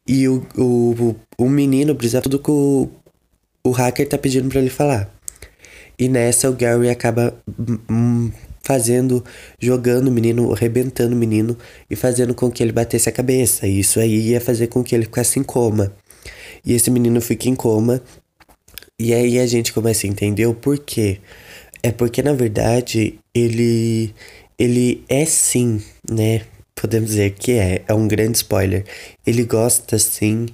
e 0.07 0.29
o, 0.29 0.47
o, 0.57 1.17
o 1.39 1.49
menino 1.49 1.95
precisa 1.95 2.21
tudo 2.21 2.39
que 2.39 2.51
o, 3.69 3.71
hacker 3.71 4.09
tá 4.09 4.19
pedindo 4.19 4.49
para 4.49 4.61
ele 4.61 4.71
falar. 4.71 5.11
E 5.99 6.09
nessa 6.09 6.51
o 6.51 6.53
Gary 6.53 6.91
acaba 6.91 7.35
hum, 7.91 8.31
fazendo, 8.63 9.25
jogando 9.59 10.09
o 10.09 10.11
menino, 10.11 10.53
arrebentando 10.53 11.15
o 11.15 11.19
menino 11.19 11.57
e 11.89 11.97
fazendo 11.97 12.35
com 12.35 12.51
que 12.51 12.63
ele 12.63 12.73
batesse 12.73 13.09
a 13.09 13.13
cabeça. 13.13 13.67
E 13.67 13.81
isso 13.81 14.01
aí 14.01 14.31
ia 14.31 14.41
fazer 14.41 14.67
com 14.67 14.83
que 14.83 14.95
ele 14.95 15.05
ficasse 15.05 15.39
em 15.39 15.43
coma. 15.43 15.93
E 16.65 16.75
esse 16.75 16.91
menino 16.91 17.21
fica 17.21 17.49
em 17.49 17.55
coma. 17.55 18.03
E 18.99 19.15
aí 19.15 19.39
a 19.39 19.47
gente 19.47 19.73
começa 19.73 20.07
a 20.07 20.11
entender 20.11 20.47
o 20.47 20.55
porquê. 20.55 21.21
É 21.83 21.93
porque 21.93 22.23
na 22.23 22.33
verdade 22.33 23.19
ele 23.35 24.13
ele 24.59 25.05
é 25.09 25.25
sim, 25.25 25.83
né? 26.11 26.43
Podemos 26.75 27.11
dizer 27.11 27.31
que 27.33 27.53
é, 27.53 27.83
é 27.87 27.95
um 27.95 28.09
grande 28.09 28.39
spoiler. 28.39 28.85
Ele 29.27 29.45
gosta 29.45 29.99
sim, 29.99 30.47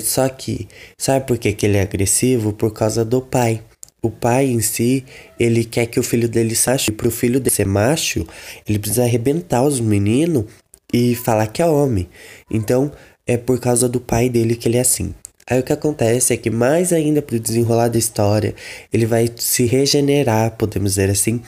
só 0.00 0.28
que 0.28 0.68
sabe 0.96 1.26
por 1.26 1.38
que, 1.38 1.52
que 1.52 1.66
ele 1.66 1.76
é 1.76 1.82
agressivo? 1.82 2.52
Por 2.52 2.72
causa 2.72 3.04
do 3.04 3.20
pai 3.20 3.62
o 4.00 4.10
pai 4.10 4.46
em 4.46 4.60
si, 4.60 5.04
ele 5.38 5.64
quer 5.64 5.86
que 5.86 5.98
o 5.98 6.02
filho 6.02 6.28
dele 6.28 6.54
seja. 6.54 6.86
E 6.88 6.92
pro 6.92 7.10
filho 7.10 7.40
dele 7.40 7.54
ser 7.54 7.66
macho, 7.66 8.26
ele 8.66 8.78
precisa 8.78 9.02
arrebentar 9.02 9.62
os 9.62 9.80
meninos 9.80 10.44
e 10.92 11.14
falar 11.14 11.46
que 11.48 11.60
é 11.60 11.66
homem. 11.66 12.08
Então, 12.50 12.92
é 13.26 13.36
por 13.36 13.60
causa 13.60 13.88
do 13.88 14.00
pai 14.00 14.28
dele 14.28 14.54
que 14.54 14.68
ele 14.68 14.78
é 14.78 14.80
assim. 14.80 15.14
Aí 15.50 15.58
o 15.58 15.62
que 15.62 15.72
acontece 15.72 16.34
é 16.34 16.36
que 16.36 16.50
mais 16.50 16.92
ainda 16.92 17.22
pro 17.22 17.40
desenrolar 17.40 17.88
da 17.88 17.98
história, 17.98 18.54
ele 18.92 19.06
vai 19.06 19.30
se 19.34 19.64
regenerar, 19.64 20.52
podemos 20.52 20.92
dizer 20.92 21.08
assim. 21.08 21.40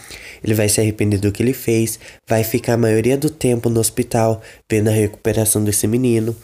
Ele 0.43 0.55
vai 0.55 0.71
se 0.71 0.81
arrepender 0.81 1.21
do 1.21 1.31
que 1.31 1.43
ele 1.43 1.53
fez, 1.53 2.01
vai 2.27 2.43
ficar 2.43 2.75
a 2.75 2.79
maioria 2.79 3.17
do 3.17 3.29
tempo 3.29 3.69
no 3.69 3.79
hospital 3.79 4.41
vendo 4.71 4.89
a 4.89 4.93
recuperação 4.93 5.63
desse 5.63 5.87
menino. 5.87 6.35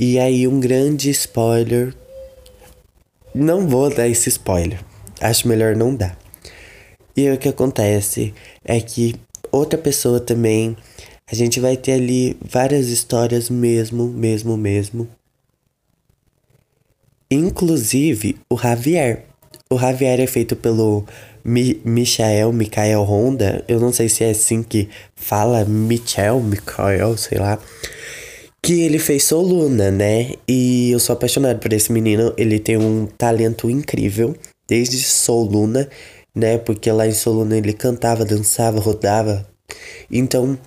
E 0.00 0.16
aí 0.16 0.46
um 0.46 0.60
grande 0.60 1.10
spoiler. 1.10 1.92
Não 3.34 3.66
vou 3.66 3.92
dar 3.92 4.06
esse 4.06 4.28
spoiler, 4.28 4.80
acho 5.20 5.48
melhor 5.48 5.74
não 5.74 5.92
dar. 5.92 6.16
E 7.16 7.28
o 7.30 7.36
que 7.36 7.48
acontece 7.48 8.32
é 8.64 8.80
que 8.80 9.16
outra 9.50 9.76
pessoa 9.76 10.20
também, 10.20 10.76
a 11.26 11.34
gente 11.34 11.58
vai 11.58 11.76
ter 11.76 11.94
ali 11.94 12.36
várias 12.40 12.86
histórias 12.86 13.50
mesmo, 13.50 14.06
mesmo, 14.06 14.56
mesmo. 14.56 15.08
Inclusive 17.28 18.36
o 18.48 18.56
Javier. 18.56 19.24
O 19.68 19.76
Javier 19.76 20.20
é 20.20 20.28
feito 20.28 20.54
pelo 20.54 21.04
Mi 21.44 21.80
Michael, 21.84 22.52
Michael 22.52 23.02
Honda. 23.02 23.64
Eu 23.66 23.80
não 23.80 23.92
sei 23.92 24.08
se 24.08 24.22
é 24.22 24.30
assim 24.30 24.62
que 24.62 24.88
fala, 25.16 25.64
Michael, 25.64 26.40
Michael, 26.40 27.16
sei 27.16 27.38
lá. 27.38 27.58
Que 28.62 28.82
ele 28.82 28.98
fez 28.98 29.24
Soluna, 29.24 29.90
né? 29.90 30.34
E 30.46 30.90
eu 30.90 30.98
sou 30.98 31.12
apaixonado 31.12 31.58
por 31.60 31.72
esse 31.72 31.92
menino. 31.92 32.34
Ele 32.36 32.58
tem 32.58 32.76
um 32.76 33.06
talento 33.06 33.70
incrível 33.70 34.36
desde 34.68 35.00
Soluna, 35.02 35.88
né? 36.34 36.58
Porque 36.58 36.90
lá 36.90 37.06
em 37.06 37.12
Soluna 37.12 37.56
ele 37.56 37.72
cantava, 37.72 38.24
dançava, 38.24 38.80
rodava. 38.80 39.48
Então, 40.10 40.58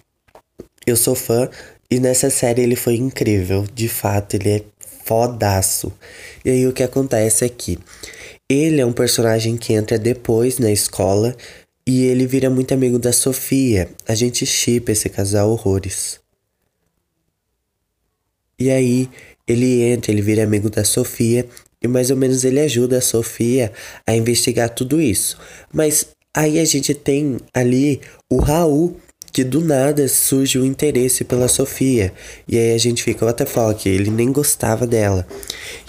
eu 0.85 0.95
sou 0.95 1.15
fã 1.15 1.49
e 1.89 1.99
nessa 1.99 2.29
série 2.29 2.61
ele 2.61 2.75
foi 2.75 2.95
incrível. 2.95 3.65
De 3.73 3.89
fato, 3.89 4.35
ele 4.35 4.49
é 4.49 4.63
fodaço. 5.03 5.91
E 6.45 6.49
aí 6.49 6.67
o 6.67 6.73
que 6.73 6.83
acontece 6.83 7.43
é 7.43 7.49
que 7.49 7.77
ele 8.49 8.79
é 8.79 8.85
um 8.85 8.93
personagem 8.93 9.57
que 9.57 9.73
entra 9.73 9.99
depois 9.99 10.57
na 10.57 10.71
escola 10.71 11.35
e 11.85 12.05
ele 12.05 12.25
vira 12.25 12.49
muito 12.49 12.73
amigo 12.73 12.97
da 12.97 13.11
Sofia. 13.11 13.89
A 14.07 14.15
gente 14.15 14.45
chipa 14.45 14.91
esse 14.91 15.09
casal 15.09 15.49
horrores. 15.49 16.20
E 18.61 18.69
aí 18.69 19.09
ele 19.47 19.81
entra, 19.81 20.11
ele 20.11 20.21
vira 20.21 20.43
amigo 20.43 20.69
da 20.69 20.83
Sofia 20.83 21.47
e 21.81 21.87
mais 21.87 22.11
ou 22.11 22.15
menos 22.15 22.43
ele 22.43 22.59
ajuda 22.59 22.99
a 22.99 23.01
Sofia 23.01 23.71
a 24.05 24.15
investigar 24.15 24.69
tudo 24.69 25.01
isso. 25.01 25.35
Mas 25.73 26.09
aí 26.31 26.59
a 26.59 26.65
gente 26.65 26.93
tem 26.93 27.37
ali 27.51 28.01
o 28.29 28.37
Raul, 28.37 28.95
que 29.33 29.43
do 29.43 29.61
nada 29.61 30.07
surge 30.07 30.59
o 30.59 30.65
interesse 30.65 31.23
pela 31.23 31.47
Sofia. 31.47 32.13
E 32.47 32.55
aí 32.55 32.75
a 32.75 32.77
gente 32.77 33.01
fica, 33.01 33.25
what 33.25 33.35
the 33.35 33.47
fuck, 33.47 33.89
ele 33.89 34.11
nem 34.11 34.31
gostava 34.31 34.85
dela. 34.85 35.25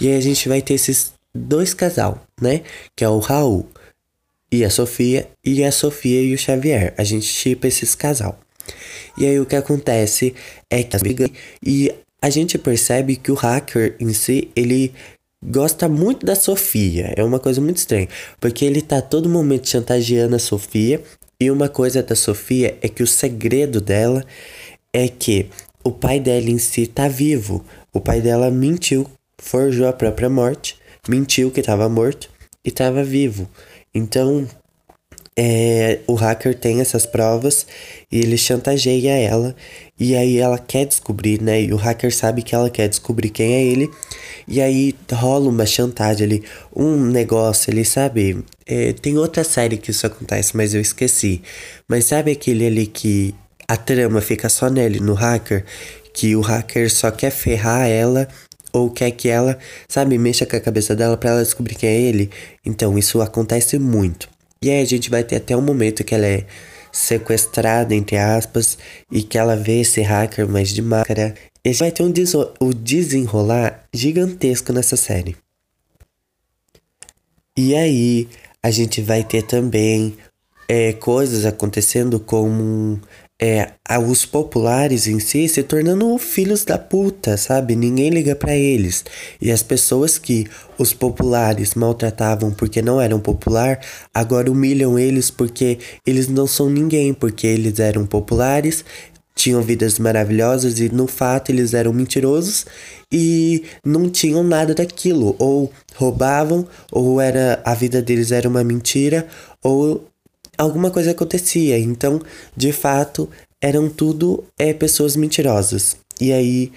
E 0.01 0.07
aí 0.07 0.17
a 0.17 0.21
gente 0.21 0.49
vai 0.49 0.59
ter 0.59 0.73
esses 0.73 1.13
dois 1.31 1.75
casal, 1.75 2.25
né? 2.41 2.63
Que 2.95 3.03
é 3.03 3.09
o 3.09 3.19
Raul 3.19 3.67
e 4.51 4.65
a 4.65 4.69
Sofia, 4.71 5.27
e 5.45 5.63
a 5.63 5.71
Sofia 5.71 6.23
e 6.23 6.33
o 6.33 6.37
Xavier. 6.39 6.95
A 6.97 7.03
gente 7.03 7.25
chipa 7.25 7.67
esses 7.67 7.93
casal. 7.93 8.39
E 9.15 9.27
aí 9.27 9.39
o 9.39 9.45
que 9.45 9.55
acontece 9.55 10.33
é 10.71 10.81
que 10.81 10.97
e 11.63 11.93
a 12.23 12.29
gente 12.29 12.57
percebe 12.57 13.17
que 13.17 13.33
o 13.33 13.35
hacker 13.35 13.97
em 13.99 14.13
si, 14.13 14.49
ele 14.55 14.93
gosta 15.43 15.89
muito 15.89 16.25
da 16.25 16.35
Sofia. 16.35 17.13
É 17.17 17.21
uma 17.21 17.37
coisa 17.37 17.59
muito 17.59 17.75
estranha, 17.75 18.07
porque 18.39 18.63
ele 18.63 18.81
tá 18.81 19.01
todo 19.01 19.27
momento 19.27 19.67
chantageando 19.67 20.33
a 20.33 20.39
Sofia. 20.39 21.03
E 21.37 21.51
uma 21.51 21.67
coisa 21.67 22.01
da 22.01 22.15
Sofia 22.15 22.77
é 22.81 22.87
que 22.87 23.03
o 23.03 23.07
segredo 23.07 23.81
dela 23.81 24.25
é 24.93 25.09
que 25.09 25.49
o 25.83 25.91
pai 25.91 26.17
dela 26.17 26.49
em 26.49 26.57
si 26.57 26.87
tá 26.87 27.09
vivo. 27.09 27.65
O 27.91 27.99
pai 27.99 28.21
dela 28.21 28.49
mentiu, 28.49 29.05
forjou 29.37 29.89
a 29.89 29.91
própria 29.91 30.29
morte, 30.29 30.77
mentiu 31.09 31.51
que 31.51 31.59
estava 31.59 31.89
morto 31.89 32.29
e 32.63 32.69
estava 32.69 33.03
vivo. 33.03 33.49
Então, 33.93 34.47
é, 35.35 35.99
o 36.07 36.13
hacker 36.13 36.55
tem 36.55 36.79
essas 36.79 37.05
provas 37.05 37.65
e 38.11 38.19
ele 38.19 38.37
chantageia 38.37 39.17
ela. 39.17 39.55
E 39.99 40.15
aí 40.15 40.37
ela 40.37 40.57
quer 40.57 40.85
descobrir, 40.85 41.41
né? 41.41 41.61
E 41.61 41.73
o 41.73 41.75
hacker 41.75 42.13
sabe 42.13 42.41
que 42.41 42.53
ela 42.53 42.69
quer 42.69 42.87
descobrir 42.87 43.29
quem 43.29 43.53
é 43.53 43.63
ele. 43.63 43.89
E 44.47 44.61
aí 44.61 44.93
rola 45.11 45.49
uma 45.49 45.65
chantagem 45.65 46.25
ali, 46.25 46.43
um 46.75 46.97
negócio 46.97 47.71
ali, 47.71 47.85
sabe? 47.85 48.43
É, 48.65 48.93
tem 48.93 49.17
outra 49.17 49.43
série 49.43 49.77
que 49.77 49.91
isso 49.91 50.05
acontece, 50.05 50.55
mas 50.55 50.73
eu 50.73 50.81
esqueci. 50.81 51.41
Mas 51.87 52.05
sabe 52.05 52.31
aquele 52.31 52.65
ali 52.67 52.85
que 52.87 53.33
a 53.67 53.77
trama 53.77 54.21
fica 54.21 54.49
só 54.49 54.69
nele, 54.69 54.99
no 54.99 55.13
hacker? 55.13 55.65
Que 56.13 56.35
o 56.35 56.41
hacker 56.41 56.91
só 56.91 57.09
quer 57.11 57.31
ferrar 57.31 57.87
ela 57.87 58.27
ou 58.71 58.89
quer 58.89 59.11
que 59.11 59.29
ela, 59.29 59.57
sabe, 59.87 60.17
mexa 60.17 60.45
com 60.45 60.55
a 60.55 60.59
cabeça 60.59 60.95
dela 60.95 61.15
para 61.15 61.29
ela 61.29 61.43
descobrir 61.43 61.75
quem 61.75 61.89
é 61.89 62.01
ele. 62.01 62.29
Então 62.65 62.97
isso 62.97 63.21
acontece 63.21 63.77
muito. 63.77 64.32
E 64.63 64.69
aí 64.69 64.81
a 64.81 64.85
gente 64.85 65.09
vai 65.09 65.25
ter 65.25 65.35
até 65.35 65.57
um 65.57 65.61
momento 65.61 66.05
que 66.05 66.15
ela 66.15 66.25
é 66.25 66.45
sequestrada, 66.89 67.93
entre 67.93 68.15
aspas, 68.17 68.77
e 69.11 69.21
que 69.21 69.37
ela 69.37 69.57
vê 69.57 69.81
esse 69.81 70.01
hacker 70.01 70.47
mais 70.47 70.69
de 70.69 70.81
máscara. 70.81 71.35
E 71.65 71.73
vai 71.73 71.91
ter 71.91 72.01
um 72.01 72.11
o 72.61 72.73
desenrolar 72.73 73.83
gigantesco 73.93 74.71
nessa 74.71 74.95
série. 74.95 75.35
E 77.57 77.75
aí 77.75 78.29
a 78.61 78.71
gente 78.71 79.01
vai 79.01 79.21
ter 79.21 79.41
também 79.41 80.15
é, 80.65 80.93
coisas 80.93 81.45
acontecendo 81.45 82.17
como 82.21 83.01
é, 83.45 83.73
os 83.99 84.25
populares 84.25 85.05
em 85.05 85.19
si 85.19 85.49
se 85.49 85.61
tornando 85.63 86.17
filhos 86.17 86.63
da 86.63 86.77
puta, 86.77 87.35
sabe? 87.35 87.75
Ninguém 87.75 88.09
liga 88.09 88.33
para 88.37 88.55
eles. 88.55 89.03
E 89.41 89.51
as 89.51 89.61
pessoas 89.61 90.17
que 90.17 90.47
os 90.77 90.93
populares 90.93 91.75
maltratavam 91.75 92.51
porque 92.51 92.81
não 92.81 93.01
eram 93.01 93.19
popular, 93.19 93.81
agora 94.13 94.49
humilham 94.49 94.97
eles 94.97 95.29
porque 95.29 95.77
eles 96.07 96.29
não 96.29 96.47
são 96.47 96.69
ninguém, 96.69 97.13
porque 97.13 97.45
eles 97.45 97.79
eram 97.79 98.05
populares, 98.05 98.85
tinham 99.35 99.61
vidas 99.61 99.99
maravilhosas 99.99 100.79
e 100.79 100.87
no 100.87 101.05
fato 101.05 101.49
eles 101.49 101.73
eram 101.73 101.91
mentirosos 101.91 102.65
e 103.11 103.65
não 103.85 104.09
tinham 104.09 104.41
nada 104.41 104.73
daquilo, 104.73 105.35
ou 105.37 105.69
roubavam, 105.95 106.65
ou 106.89 107.19
era 107.19 107.61
a 107.65 107.75
vida 107.75 108.01
deles 108.01 108.31
era 108.31 108.47
uma 108.47 108.63
mentira, 108.63 109.27
ou 109.61 110.12
alguma 110.57 110.91
coisa 110.91 111.11
acontecia. 111.11 111.77
Então, 111.77 112.21
de 112.55 112.71
fato, 112.71 113.29
eram 113.61 113.89
tudo 113.89 114.43
é, 114.57 114.73
pessoas 114.73 115.15
mentirosas. 115.15 115.95
E 116.19 116.31
aí, 116.31 116.71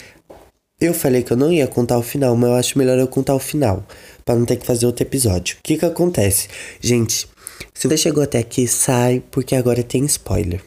eu 0.81 0.93
falei 0.93 1.23
que 1.23 1.33
eu 1.33 1.37
não 1.37 1.53
ia 1.53 1.67
contar 1.67 1.99
o 1.99 2.03
final, 2.03 2.37
mas 2.37 2.51
eu 2.51 2.57
acho 2.57 2.79
melhor 2.79 2.99
eu 2.99 3.09
contar 3.09 3.35
o 3.35 3.39
final, 3.39 3.85
para 4.25 4.35
não 4.35 4.45
ter 4.45 4.57
que 4.57 4.67
fazer 4.67 4.87
outro 4.87 5.05
episódio. 5.05 5.57
O 5.59 5.63
que 5.63 5.79
que 5.79 5.85
acontece? 5.85 6.49
Gente, 6.81 7.29
Se 7.75 7.89
você 7.89 7.97
chegou 7.97 8.23
até 8.23 8.39
aqui, 8.39 8.67
sai, 8.69 9.23
porque 9.31 9.55
agora 9.55 9.83
tem 9.83 10.05
spoiler. 10.05 10.63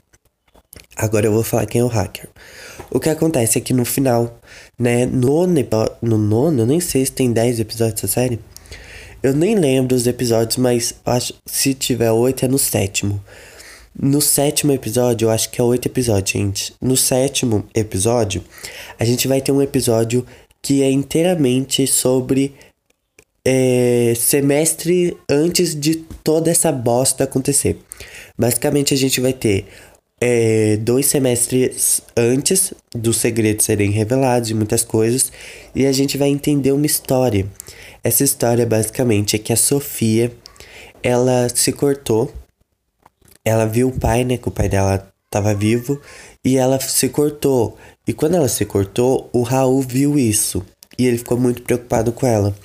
Agora 0.96 1.28
eu 1.28 1.32
vou 1.32 1.44
falar 1.44 1.66
quem 1.66 1.82
é 1.82 1.84
o 1.84 1.88
hacker. 1.88 2.28
O 2.92 3.00
que 3.00 3.10
acontece 3.10 3.58
é 3.58 3.62
que 3.62 3.74
no 3.74 3.86
final, 3.86 4.40
né, 4.78 5.06
no, 5.06 5.46
no 6.02 6.18
nono, 6.18 6.62
eu 6.62 6.66
nem 6.66 6.80
sei 6.80 7.06
se 7.06 7.12
tem 7.12 7.32
10 7.32 7.60
episódios 7.60 8.02
dessa 8.02 8.08
série. 8.08 8.40
Eu 9.22 9.34
nem 9.34 9.56
lembro 9.56 9.96
os 9.96 10.08
episódios, 10.08 10.56
mas 10.56 10.96
acho 11.06 11.34
se 11.46 11.74
tiver 11.74 12.12
oito 12.12 12.46
é 12.46 12.48
no 12.48 12.58
sétimo. 12.58 13.22
No 14.02 14.22
sétimo 14.22 14.72
episódio, 14.72 15.26
eu 15.26 15.30
acho 15.30 15.50
que 15.50 15.60
é 15.60 15.64
oito 15.64 15.88
episódios, 15.88 16.32
gente. 16.32 16.74
No 16.82 16.96
sétimo 16.96 17.68
episódio, 17.76 18.42
a 18.98 19.04
gente 19.04 19.28
vai 19.28 19.42
ter 19.42 19.52
um 19.52 19.62
episódio 19.62 20.26
que 20.62 20.82
é 20.84 20.90
inteiramente 20.90 21.86
sobre 21.86 22.54
é, 23.44 24.14
semestre 24.16 25.18
antes 25.30 25.76
de 25.76 25.96
toda 26.24 26.50
essa 26.50 26.72
bosta 26.72 27.26
acontecer. 27.26 27.78
Basicamente, 28.38 28.94
a 28.94 28.98
gente 28.98 29.20
vai 29.20 29.34
ter 29.34 29.66
é, 30.22 30.78
dois 30.78 31.08
semestres 31.08 32.02
antes 32.16 32.74
dos 32.96 33.18
segredos 33.18 33.66
serem 33.66 33.92
revelados 33.92 34.50
e 34.50 34.54
muitas 34.54 34.84
coisas, 34.84 35.30
e 35.76 35.86
a 35.86 35.92
gente 35.92 36.18
vai 36.18 36.30
entender 36.30 36.72
uma 36.72 36.86
história. 36.86 37.46
Essa 38.04 38.24
história 38.24 38.66
basicamente 38.66 39.36
é 39.36 39.40
que 39.40 39.52
a 39.52 39.58
Sofia 39.58 40.32
ela 41.04 41.48
se 41.54 41.72
cortou, 41.72 42.32
ela 43.44 43.66
viu 43.66 43.90
o 43.90 44.00
pai, 44.00 44.24
né? 44.24 44.38
Que 44.38 44.48
o 44.48 44.52
pai 44.52 44.70
dela 44.70 45.08
estava 45.26 45.54
vivo, 45.54 46.00
e 46.44 46.58
ela 46.58 46.80
se 46.80 47.10
cortou. 47.10 47.78
E 48.08 48.14
quando 48.14 48.36
ela 48.36 48.48
se 48.48 48.66
cortou, 48.66 49.30
o 49.34 49.42
Raul 49.42 49.82
viu 49.82 50.18
isso. 50.18 50.66
E 50.98 51.06
ele 51.06 51.18
ficou 51.18 51.38
muito 51.38 51.62
preocupado 51.62 52.12
com 52.12 52.26
ela. 52.26 52.56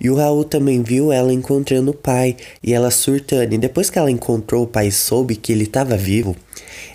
E 0.00 0.10
o 0.10 0.16
Raul 0.16 0.44
também 0.44 0.82
viu 0.82 1.12
ela 1.12 1.32
encontrando 1.32 1.92
o 1.92 1.94
pai 1.94 2.36
e 2.62 2.74
ela 2.74 2.90
surtando. 2.90 3.52
E 3.52 3.58
depois 3.58 3.90
que 3.90 3.98
ela 3.98 4.10
encontrou 4.10 4.64
o 4.64 4.66
pai 4.66 4.88
e 4.88 4.92
soube 4.92 5.36
que 5.36 5.52
ele 5.52 5.64
estava 5.64 5.96
vivo, 5.96 6.34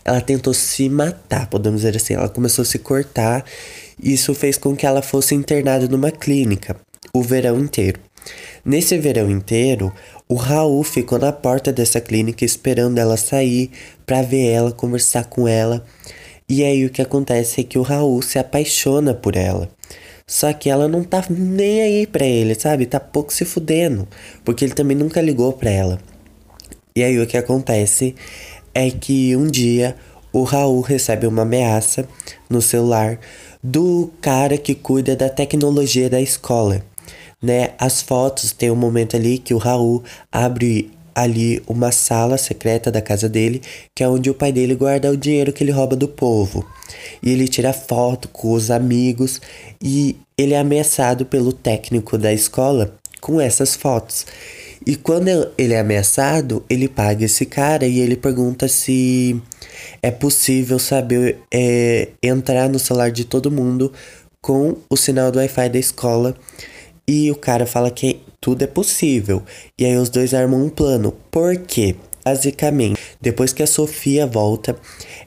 ela 0.03 0.19
tentou 0.19 0.53
se 0.53 0.89
matar, 0.89 1.47
podemos 1.47 1.81
dizer 1.81 1.95
assim. 1.95 2.13
Ela 2.13 2.27
começou 2.27 2.63
a 2.63 2.65
se 2.65 2.79
cortar. 2.79 3.45
Isso 4.01 4.33
fez 4.33 4.57
com 4.57 4.75
que 4.75 4.85
ela 4.85 5.01
fosse 5.01 5.33
internada 5.33 5.87
numa 5.87 6.11
clínica 6.11 6.75
o 7.13 7.21
verão 7.21 7.59
inteiro. 7.59 7.99
Nesse 8.63 8.97
verão 8.97 9.29
inteiro, 9.29 9.91
o 10.29 10.35
Raul 10.35 10.83
ficou 10.83 11.17
na 11.17 11.31
porta 11.31 11.73
dessa 11.73 11.99
clínica 11.99 12.45
esperando 12.45 12.99
ela 12.99 13.17
sair 13.17 13.71
para 14.05 14.21
ver 14.21 14.49
ela, 14.49 14.71
conversar 14.71 15.25
com 15.25 15.47
ela. 15.47 15.83
E 16.47 16.63
aí 16.63 16.85
o 16.85 16.89
que 16.89 17.01
acontece 17.01 17.61
é 17.61 17.63
que 17.63 17.79
o 17.79 17.81
Raul 17.81 18.21
se 18.21 18.37
apaixona 18.37 19.13
por 19.13 19.35
ela. 19.35 19.69
Só 20.27 20.53
que 20.53 20.69
ela 20.69 20.87
não 20.87 21.03
tá 21.03 21.25
nem 21.29 21.81
aí 21.81 22.07
pra 22.07 22.25
ele, 22.25 22.55
sabe? 22.55 22.85
Tá 22.85 22.99
pouco 22.99 23.33
se 23.33 23.43
fudendo. 23.43 24.07
Porque 24.45 24.63
ele 24.63 24.73
também 24.73 24.95
nunca 24.95 25.21
ligou 25.21 25.51
pra 25.53 25.69
ela. 25.69 25.99
E 26.95 27.03
aí 27.03 27.19
o 27.19 27.27
que 27.27 27.37
acontece 27.37 28.15
é 28.73 28.89
que 28.89 29.35
um 29.35 29.47
dia 29.47 29.95
o 30.31 30.43
Raul 30.43 30.81
recebe 30.81 31.27
uma 31.27 31.41
ameaça 31.41 32.07
no 32.49 32.61
celular 32.61 33.19
do 33.61 34.11
cara 34.21 34.57
que 34.57 34.73
cuida 34.73 35.15
da 35.15 35.29
tecnologia 35.29 36.09
da 36.09 36.21
escola. 36.21 36.83
Né? 37.41 37.71
As 37.77 38.01
fotos 38.01 38.51
tem 38.51 38.69
um 38.69 38.75
momento 38.75 39.15
ali 39.15 39.37
que 39.37 39.53
o 39.53 39.57
Raul 39.57 40.03
abre 40.31 40.91
ali 41.13 41.61
uma 41.67 41.91
sala 41.91 42.37
secreta 42.37 42.91
da 42.91 43.01
casa 43.01 43.27
dele, 43.27 43.61
que 43.95 44.03
é 44.03 44.07
onde 44.07 44.29
o 44.29 44.33
pai 44.33 44.51
dele 44.51 44.75
guarda 44.75 45.11
o 45.11 45.17
dinheiro 45.17 45.51
que 45.51 45.63
ele 45.63 45.71
rouba 45.71 45.95
do 45.95 46.07
povo. 46.07 46.65
E 47.21 47.31
ele 47.31 47.47
tira 47.47 47.73
foto 47.73 48.27
com 48.29 48.51
os 48.51 48.71
amigos 48.71 49.41
e 49.81 50.15
ele 50.37 50.53
é 50.53 50.59
ameaçado 50.59 51.25
pelo 51.25 51.51
técnico 51.51 52.17
da 52.17 52.33
escola 52.33 52.95
com 53.19 53.39
essas 53.39 53.75
fotos. 53.75 54.25
E 54.85 54.95
quando 54.95 55.29
ele 55.57 55.73
é 55.73 55.79
ameaçado, 55.79 56.65
ele 56.67 56.87
paga 56.87 57.25
esse 57.25 57.45
cara 57.45 57.85
e 57.85 57.99
ele 57.99 58.15
pergunta 58.15 58.67
se 58.67 59.39
é 60.01 60.09
possível 60.09 60.79
saber 60.79 61.37
é, 61.53 62.09
entrar 62.21 62.67
no 62.67 62.79
celular 62.79 63.11
de 63.11 63.23
todo 63.23 63.51
mundo 63.51 63.93
com 64.41 64.75
o 64.89 64.97
sinal 64.97 65.31
do 65.31 65.37
Wi-Fi 65.37 65.69
da 65.69 65.77
escola. 65.77 66.35
E 67.13 67.29
o 67.29 67.35
cara 67.35 67.65
fala 67.65 67.91
que 67.91 68.21
tudo 68.39 68.61
é 68.61 68.67
possível. 68.67 69.43
E 69.77 69.83
aí 69.83 69.97
os 69.97 70.07
dois 70.07 70.33
armam 70.33 70.63
um 70.63 70.69
plano. 70.69 71.13
Por 71.29 71.57
quê? 71.57 71.93
Basicamente, 72.23 72.97
depois 73.19 73.51
que 73.51 73.61
a 73.61 73.67
Sofia 73.67 74.25
volta, 74.25 74.77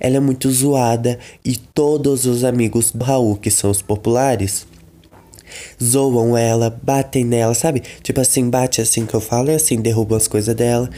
ela 0.00 0.16
é 0.16 0.20
muito 0.20 0.50
zoada 0.50 1.18
e 1.44 1.58
todos 1.58 2.24
os 2.24 2.42
amigos 2.42 2.90
do 2.90 3.04
Raul, 3.04 3.36
que 3.36 3.50
são 3.50 3.70
os 3.70 3.82
populares, 3.82 4.66
zoam 5.82 6.34
ela, 6.34 6.74
batem 6.82 7.22
nela, 7.22 7.52
sabe? 7.52 7.82
Tipo 8.02 8.22
assim, 8.22 8.48
bate 8.48 8.80
assim 8.80 9.04
que 9.04 9.12
eu 9.12 9.20
falo, 9.20 9.50
é 9.50 9.56
assim, 9.56 9.78
derrubam 9.78 10.16
as 10.16 10.26
coisas 10.26 10.54
dela. 10.54 10.88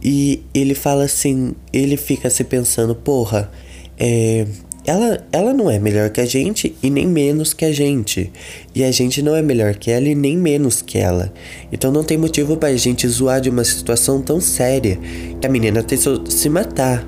E 0.00 0.44
ele 0.54 0.76
fala 0.76 1.06
assim, 1.06 1.56
ele 1.72 1.96
fica 1.96 2.30
se 2.30 2.44
pensando, 2.44 2.94
porra, 2.94 3.50
é, 3.98 4.46
ela, 4.86 5.26
ela 5.32 5.52
não 5.52 5.68
é 5.68 5.78
melhor 5.80 6.10
que 6.10 6.20
a 6.20 6.24
gente 6.24 6.76
e 6.80 6.88
nem 6.88 7.06
menos 7.06 7.52
que 7.52 7.64
a 7.64 7.72
gente. 7.72 8.32
E 8.74 8.84
a 8.84 8.92
gente 8.92 9.20
não 9.20 9.34
é 9.34 9.42
melhor 9.42 9.74
que 9.74 9.90
ela 9.90 10.06
e 10.06 10.14
nem 10.14 10.36
menos 10.36 10.80
que 10.80 10.96
ela. 10.96 11.32
Então 11.72 11.90
não 11.90 12.04
tem 12.04 12.16
motivo 12.16 12.56
pra 12.56 12.74
gente 12.76 13.06
zoar 13.08 13.40
de 13.40 13.50
uma 13.50 13.64
situação 13.64 14.22
tão 14.22 14.40
séria 14.40 14.98
que 15.40 15.46
a 15.46 15.50
menina 15.50 15.82
que 15.82 15.96
se 15.96 16.48
matar. 16.48 17.04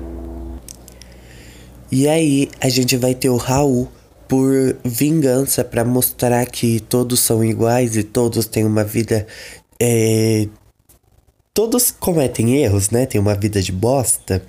E 1.89 2.07
aí 2.07 2.49
a 2.59 2.67
gente 2.67 2.97
vai 2.97 3.15
ter 3.15 3.29
o 3.29 3.37
Raul 3.37 3.87
por 4.27 4.77
vingança 4.83 5.63
para 5.63 5.83
mostrar 5.85 6.45
que 6.45 6.81
todos 6.81 7.21
são 7.21 7.43
iguais 7.43 7.95
e 7.95 8.03
todos 8.03 8.45
têm 8.45 8.65
uma 8.65 8.83
vida. 8.83 9.25
É, 9.81 10.47
todos 11.53 11.91
cometem 11.91 12.57
erros, 12.57 12.89
né? 12.89 13.05
Tem 13.05 13.19
uma 13.19 13.35
vida 13.35 13.61
de 13.61 13.71
bosta. 13.71 14.43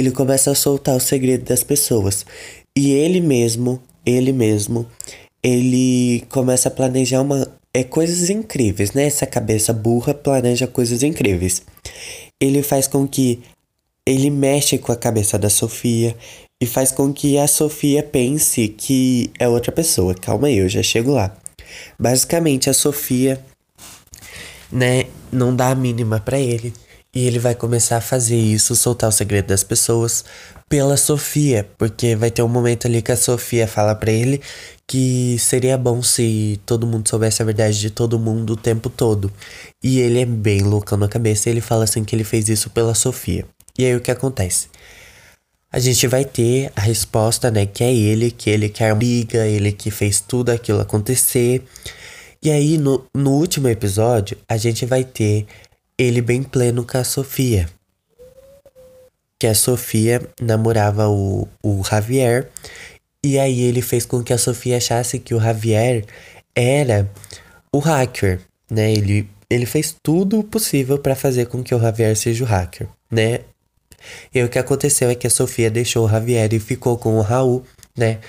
Ele 0.00 0.10
começa 0.10 0.50
a 0.50 0.54
soltar 0.54 0.96
o 0.96 1.00
segredo 1.00 1.44
das 1.44 1.62
pessoas. 1.62 2.24
E 2.76 2.92
ele 2.92 3.20
mesmo, 3.20 3.80
ele 4.04 4.32
mesmo, 4.32 4.86
ele 5.42 6.24
começa 6.28 6.68
a 6.68 6.72
planejar 6.72 7.20
uma. 7.20 7.46
É 7.72 7.84
coisas 7.84 8.30
incríveis, 8.30 8.92
né? 8.92 9.04
Essa 9.04 9.26
cabeça 9.26 9.72
burra 9.72 10.12
planeja 10.12 10.66
coisas 10.66 11.04
incríveis. 11.04 11.62
Ele 12.40 12.62
faz 12.62 12.88
com 12.88 13.06
que 13.06 13.40
ele 14.04 14.30
mexe 14.30 14.76
com 14.76 14.90
a 14.90 14.96
cabeça 14.96 15.38
da 15.38 15.48
Sofia, 15.48 16.16
e 16.60 16.66
faz 16.66 16.92
com 16.92 17.12
que 17.12 17.38
a 17.38 17.46
Sofia 17.46 18.02
pense 18.02 18.68
que 18.68 19.30
é 19.38 19.48
outra 19.48 19.72
pessoa. 19.72 20.14
Calma 20.14 20.48
aí, 20.48 20.58
eu 20.58 20.68
já 20.68 20.82
chego 20.82 21.12
lá. 21.12 21.34
Basicamente, 21.98 22.68
a 22.68 22.74
Sofia, 22.74 23.42
né, 24.70 25.04
não 25.32 25.56
dá 25.56 25.70
a 25.70 25.74
mínima 25.74 26.20
para 26.20 26.38
ele. 26.38 26.74
E 27.14 27.26
ele 27.26 27.38
vai 27.38 27.54
começar 27.54 27.96
a 27.96 28.00
fazer 28.00 28.36
isso, 28.36 28.76
soltar 28.76 29.08
o 29.08 29.12
segredo 29.12 29.46
das 29.48 29.64
pessoas 29.64 30.24
pela 30.68 30.96
Sofia, 30.96 31.68
porque 31.76 32.14
vai 32.14 32.30
ter 32.30 32.42
um 32.42 32.48
momento 32.48 32.86
ali 32.86 33.02
que 33.02 33.10
a 33.10 33.16
Sofia 33.16 33.66
fala 33.66 33.94
para 33.94 34.12
ele 34.12 34.40
que 34.86 35.36
seria 35.38 35.78
bom 35.78 36.02
se 36.02 36.60
todo 36.66 36.86
mundo 36.86 37.08
soubesse 37.08 37.42
a 37.42 37.44
verdade 37.44 37.78
de 37.78 37.90
todo 37.90 38.18
mundo 38.18 38.54
o 38.54 38.56
tempo 38.56 38.88
todo. 38.90 39.32
E 39.82 40.00
ele 40.00 40.20
é 40.20 40.26
bem 40.26 40.62
loucão 40.62 40.98
na 40.98 41.08
cabeça, 41.08 41.48
ele 41.50 41.60
fala 41.60 41.84
assim 41.84 42.04
que 42.04 42.14
ele 42.14 42.24
fez 42.24 42.48
isso 42.48 42.70
pela 42.70 42.94
Sofia. 42.94 43.44
E 43.78 43.84
aí 43.84 43.94
o 43.94 44.00
que 44.00 44.10
acontece? 44.10 44.68
a 45.72 45.78
gente 45.78 46.06
vai 46.06 46.24
ter 46.24 46.72
a 46.74 46.80
resposta, 46.80 47.50
né? 47.50 47.64
Que 47.64 47.84
é 47.84 47.94
ele, 47.94 48.30
que 48.30 48.50
ele 48.50 48.68
quer 48.68 48.94
briga, 48.94 49.46
ele 49.46 49.70
que 49.70 49.90
fez 49.90 50.20
tudo 50.20 50.50
aquilo 50.50 50.80
acontecer. 50.80 51.62
E 52.42 52.50
aí, 52.50 52.76
no, 52.76 53.04
no 53.14 53.32
último 53.32 53.68
episódio, 53.68 54.36
a 54.48 54.56
gente 54.56 54.84
vai 54.84 55.04
ter 55.04 55.46
ele 56.00 56.22
bem 56.22 56.42
pleno 56.42 56.86
com 56.86 56.96
a 56.96 57.04
Sofia. 57.04 57.68
Que 59.38 59.46
a 59.46 59.54
Sofia 59.54 60.22
namorava 60.40 61.08
o, 61.08 61.46
o 61.62 61.84
Javier. 61.84 62.48
E 63.22 63.38
aí 63.38 63.60
ele 63.60 63.82
fez 63.82 64.06
com 64.06 64.22
que 64.22 64.32
a 64.32 64.38
Sofia 64.38 64.78
achasse 64.78 65.18
que 65.18 65.34
o 65.34 65.40
Javier 65.40 66.06
era 66.54 67.10
o 67.70 67.78
hacker, 67.78 68.40
né? 68.70 68.90
Ele, 68.90 69.28
ele 69.50 69.66
fez 69.66 69.94
tudo 70.02 70.42
possível 70.42 70.98
para 70.98 71.14
fazer 71.14 71.46
com 71.46 71.62
que 71.62 71.74
o 71.74 71.78
Javier 71.78 72.16
seja 72.16 72.44
o 72.44 72.46
hacker, 72.46 72.88
né? 73.10 73.40
E 74.34 74.42
o 74.42 74.48
que 74.48 74.58
aconteceu 74.58 75.10
é 75.10 75.14
que 75.14 75.26
a 75.26 75.30
Sofia 75.30 75.70
deixou 75.70 76.06
o 76.06 76.08
Javier 76.08 76.54
e 76.54 76.58
ficou 76.58 76.96
com 76.96 77.18
o 77.18 77.20
Raul, 77.20 77.62
né? 77.94 78.20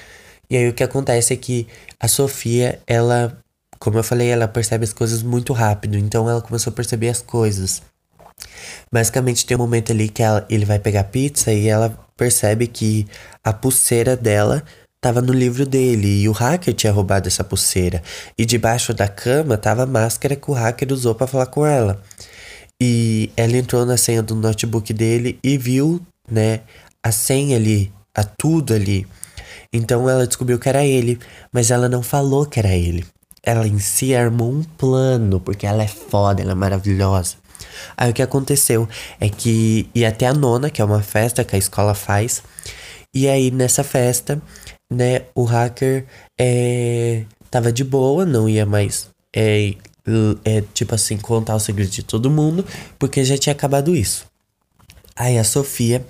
E 0.49 0.57
aí 0.57 0.67
o 0.67 0.73
que 0.73 0.83
acontece 0.83 1.33
é 1.33 1.37
que 1.37 1.67
a 1.97 2.09
Sofia, 2.09 2.81
ela, 2.85 3.37
como 3.81 3.97
eu 3.97 4.03
falei, 4.03 4.29
ela 4.29 4.47
percebe 4.47 4.83
as 4.83 4.93
coisas 4.93 5.23
muito 5.23 5.53
rápido, 5.53 5.97
então 5.97 6.29
ela 6.29 6.39
começou 6.39 6.69
a 6.69 6.75
perceber 6.75 7.09
as 7.09 7.19
coisas. 7.19 7.81
Basicamente 8.93 9.43
tem 9.43 9.57
um 9.57 9.59
momento 9.59 9.91
ali 9.91 10.07
que 10.07 10.21
ela, 10.21 10.45
ele 10.47 10.65
vai 10.65 10.77
pegar 10.77 11.05
pizza 11.05 11.51
e 11.51 11.67
ela 11.67 11.89
percebe 12.15 12.67
que 12.67 13.07
a 13.43 13.51
pulseira 13.51 14.15
dela 14.15 14.63
tava 15.01 15.19
no 15.19 15.33
livro 15.33 15.65
dele 15.65 16.21
e 16.21 16.29
o 16.29 16.31
hacker 16.31 16.75
tinha 16.75 16.93
roubado 16.93 17.27
essa 17.27 17.43
pulseira. 17.43 18.03
E 18.37 18.45
debaixo 18.45 18.93
da 18.93 19.07
cama 19.07 19.57
tava 19.57 19.81
a 19.81 19.87
máscara 19.87 20.35
que 20.35 20.51
o 20.51 20.53
hacker 20.53 20.93
usou 20.93 21.15
para 21.15 21.25
falar 21.25 21.47
com 21.47 21.65
ela. 21.65 21.99
E 22.79 23.31
ela 23.35 23.57
entrou 23.57 23.83
na 23.83 23.97
senha 23.97 24.21
do 24.21 24.35
notebook 24.35 24.93
dele 24.93 25.39
e 25.43 25.57
viu, 25.57 25.99
né, 26.29 26.59
a 27.03 27.11
senha 27.11 27.57
ali, 27.57 27.91
a 28.13 28.23
tudo 28.23 28.75
ali. 28.75 29.07
Então 29.73 30.07
ela 30.07 30.27
descobriu 30.27 30.59
que 30.59 30.69
era 30.69 30.85
ele, 30.85 31.17
mas 31.51 31.71
ela 31.71 31.89
não 31.89 32.03
falou 32.03 32.45
que 32.45 32.59
era 32.59 32.75
ele. 32.75 33.03
Ela 33.43 33.67
em 33.67 33.79
si 33.79 34.15
armou 34.15 34.51
um 34.51 34.63
plano, 34.63 35.39
porque 35.39 35.65
ela 35.65 35.83
é 35.83 35.87
foda, 35.87 36.41
ela 36.41 36.51
é 36.51 36.55
maravilhosa. 36.55 37.35
Aí 37.97 38.11
o 38.11 38.13
que 38.13 38.21
aconteceu 38.21 38.87
é 39.19 39.29
que 39.29 39.89
ia 39.93 40.09
até 40.09 40.27
a 40.27 40.33
nona, 40.33 40.69
que 40.69 40.81
é 40.81 40.85
uma 40.85 41.01
festa 41.01 41.43
que 41.43 41.55
a 41.55 41.59
escola 41.59 41.93
faz. 41.93 42.43
E 43.13 43.27
aí 43.27 43.51
nessa 43.51 43.83
festa, 43.83 44.41
né, 44.89 45.23
o 45.35 45.43
hacker 45.43 46.05
é, 46.39 47.23
tava 47.49 47.71
de 47.71 47.83
boa, 47.83 48.25
não 48.25 48.47
ia 48.47 48.65
mais 48.65 49.09
é, 49.35 49.73
é, 50.45 50.63
tipo 50.73 50.95
assim, 50.95 51.17
contar 51.17 51.55
o 51.55 51.59
segredo 51.59 51.89
de 51.89 52.03
todo 52.03 52.29
mundo, 52.29 52.65
porque 52.97 53.23
já 53.23 53.37
tinha 53.37 53.53
acabado 53.53 53.95
isso. 53.95 54.25
Aí 55.15 55.37
a 55.37 55.43
Sofia, 55.43 56.05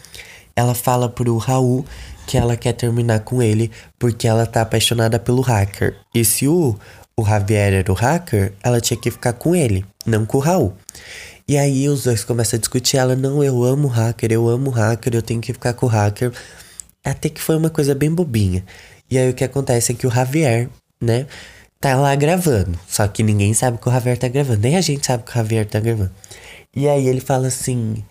ela 0.55 0.73
fala 0.73 1.09
pro 1.09 1.37
Raul 1.37 1.85
que 2.27 2.37
ela 2.37 2.55
quer 2.55 2.73
terminar 2.73 3.21
com 3.21 3.41
ele 3.41 3.71
porque 3.99 4.27
ela 4.27 4.45
tá 4.45 4.61
apaixonada 4.61 5.19
pelo 5.19 5.41
hacker. 5.41 5.97
E 6.13 6.23
se 6.23 6.47
o, 6.47 6.77
o 7.17 7.25
Javier 7.25 7.73
era 7.73 7.91
o 7.91 7.95
hacker, 7.95 8.53
ela 8.63 8.81
tinha 8.81 8.99
que 8.99 9.11
ficar 9.11 9.33
com 9.33 9.55
ele, 9.55 9.85
não 10.05 10.25
com 10.25 10.37
o 10.37 10.41
Raul. 10.41 10.73
E 11.47 11.57
aí 11.57 11.89
os 11.89 12.03
dois 12.03 12.23
começam 12.23 12.57
a 12.57 12.59
discutir. 12.59 12.97
Ela, 12.97 13.15
não, 13.15 13.43
eu 13.43 13.63
amo 13.63 13.87
o 13.87 13.91
hacker, 13.91 14.31
eu 14.31 14.47
amo 14.47 14.69
o 14.69 14.73
hacker, 14.73 15.15
eu 15.15 15.21
tenho 15.21 15.41
que 15.41 15.51
ficar 15.51 15.73
com 15.73 15.85
o 15.85 15.89
hacker. 15.89 16.31
Até 17.03 17.29
que 17.29 17.41
foi 17.41 17.57
uma 17.57 17.69
coisa 17.69 17.93
bem 17.93 18.13
bobinha. 18.13 18.63
E 19.09 19.17
aí 19.17 19.29
o 19.29 19.33
que 19.33 19.43
acontece 19.43 19.91
é 19.91 19.95
que 19.95 20.07
o 20.07 20.11
Javier, 20.11 20.69
né, 21.01 21.27
tá 21.79 21.95
lá 21.95 22.15
gravando. 22.15 22.79
Só 22.87 23.07
que 23.07 23.23
ninguém 23.23 23.53
sabe 23.53 23.77
que 23.79 23.89
o 23.89 23.91
Javier 23.91 24.17
tá 24.17 24.27
gravando. 24.27 24.61
Nem 24.61 24.77
a 24.77 24.81
gente 24.81 25.05
sabe 25.05 25.23
que 25.23 25.31
o 25.31 25.33
Javier 25.33 25.65
tá 25.65 25.79
gravando. 25.79 26.11
E 26.73 26.87
aí 26.87 27.07
ele 27.07 27.19
fala 27.19 27.47
assim: 27.47 28.01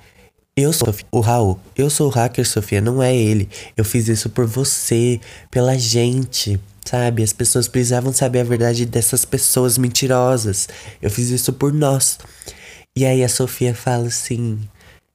Eu 0.54 0.72
sou 0.72 0.94
o 1.10 1.20
Raul, 1.20 1.58
eu 1.74 1.88
sou 1.88 2.08
o 2.08 2.10
hacker, 2.10 2.46
Sofia, 2.46 2.80
não 2.80 3.02
é 3.02 3.16
ele. 3.16 3.48
Eu 3.76 3.84
fiz 3.84 4.08
isso 4.08 4.28
por 4.28 4.46
você, 4.46 5.18
pela 5.50 5.78
gente. 5.78 6.60
Sabe? 6.84 7.22
As 7.22 7.32
pessoas 7.32 7.68
precisavam 7.68 8.12
saber 8.12 8.40
a 8.40 8.44
verdade 8.44 8.86
dessas 8.86 9.24
pessoas 9.24 9.78
mentirosas. 9.78 10.68
Eu 11.00 11.10
fiz 11.10 11.28
isso 11.30 11.52
por 11.52 11.72
nós. 11.72 12.18
E 12.96 13.04
aí 13.06 13.22
a 13.22 13.28
Sofia 13.28 13.74
fala 13.74 14.08
assim: 14.08 14.58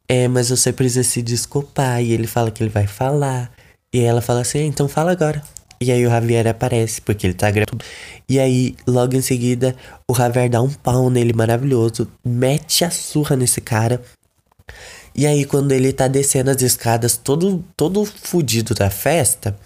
É, 0.08 0.28
mas 0.28 0.49
você 0.49 0.71
precisa 0.71 1.04
se 1.04 1.21
desculpar. 1.21 2.01
E 2.01 2.12
ele 2.12 2.28
fala 2.28 2.51
que 2.51 2.63
ele 2.63 2.69
vai 2.69 2.88
falar. 2.88 3.51
E 3.93 3.99
ela 3.99 4.21
fala 4.21 4.41
assim: 4.41 4.60
é, 4.60 4.63
Então 4.63 4.88
fala 4.88 5.12
agora. 5.12 5.41
E 5.82 5.91
aí 5.91 6.06
o 6.06 6.10
Javier 6.10 6.47
aparece, 6.47 7.01
porque 7.01 7.28
ele 7.28 7.34
tá 7.34 7.51
gravando. 7.51 7.84
E 8.30 8.39
aí, 8.39 8.75
logo 8.88 9.15
em 9.15 9.21
seguida, 9.21 9.75
o 10.10 10.15
Javier 10.15 10.49
dá 10.49 10.62
um 10.62 10.71
pau 10.71 11.10
nele 11.10 11.34
maravilhoso, 11.34 12.08
mete 12.23 12.86
a 12.86 12.89
surra 12.89 13.36
nesse 13.36 13.60
cara. 13.60 14.01
E 15.13 15.28
aí, 15.28 15.45
quando 15.45 15.71
ele 15.71 15.93
tá 15.93 16.08
descendo 16.08 16.49
as 16.49 16.62
escadas, 16.62 17.17
todo, 17.17 17.63
todo 17.75 18.06
fudido 18.06 18.73
da 18.73 18.89
festa, 18.89 19.58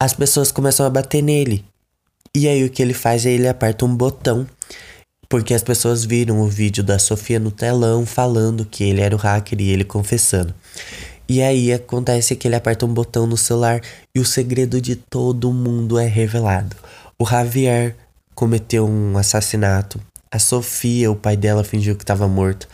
as 0.00 0.14
pessoas 0.14 0.50
começam 0.50 0.86
a 0.86 0.90
bater 0.90 1.22
nele. 1.22 1.62
E 2.34 2.48
aí, 2.48 2.64
o 2.64 2.70
que 2.70 2.80
ele 2.80 2.94
faz 2.94 3.26
é 3.26 3.30
ele 3.30 3.46
aperta 3.46 3.84
um 3.84 3.94
botão. 3.94 4.46
Porque 5.28 5.52
as 5.52 5.62
pessoas 5.62 6.04
viram 6.04 6.40
o 6.40 6.48
vídeo 6.48 6.82
da 6.82 6.98
Sofia 6.98 7.38
no 7.38 7.50
telão 7.50 8.06
falando 8.06 8.64
que 8.64 8.82
ele 8.82 9.02
era 9.02 9.14
o 9.14 9.18
hacker 9.18 9.60
e 9.60 9.70
ele 9.70 9.84
confessando. 9.84 10.54
E 11.28 11.40
aí 11.42 11.72
acontece 11.72 12.34
que 12.34 12.48
ele 12.48 12.56
aperta 12.56 12.84
um 12.84 12.92
botão 12.92 13.26
no 13.26 13.36
celular 13.36 13.80
e 14.12 14.18
o 14.18 14.24
segredo 14.24 14.80
de 14.80 14.96
todo 14.96 15.52
mundo 15.52 15.98
é 15.98 16.06
revelado. 16.06 16.74
O 17.16 17.24
Javier 17.24 17.94
cometeu 18.34 18.88
um 18.88 19.16
assassinato. 19.16 20.00
A 20.32 20.38
Sofia, 20.38 21.10
o 21.10 21.14
pai 21.14 21.36
dela, 21.36 21.62
fingiu 21.62 21.94
que 21.94 22.02
estava 22.02 22.26
morto. 22.26 22.66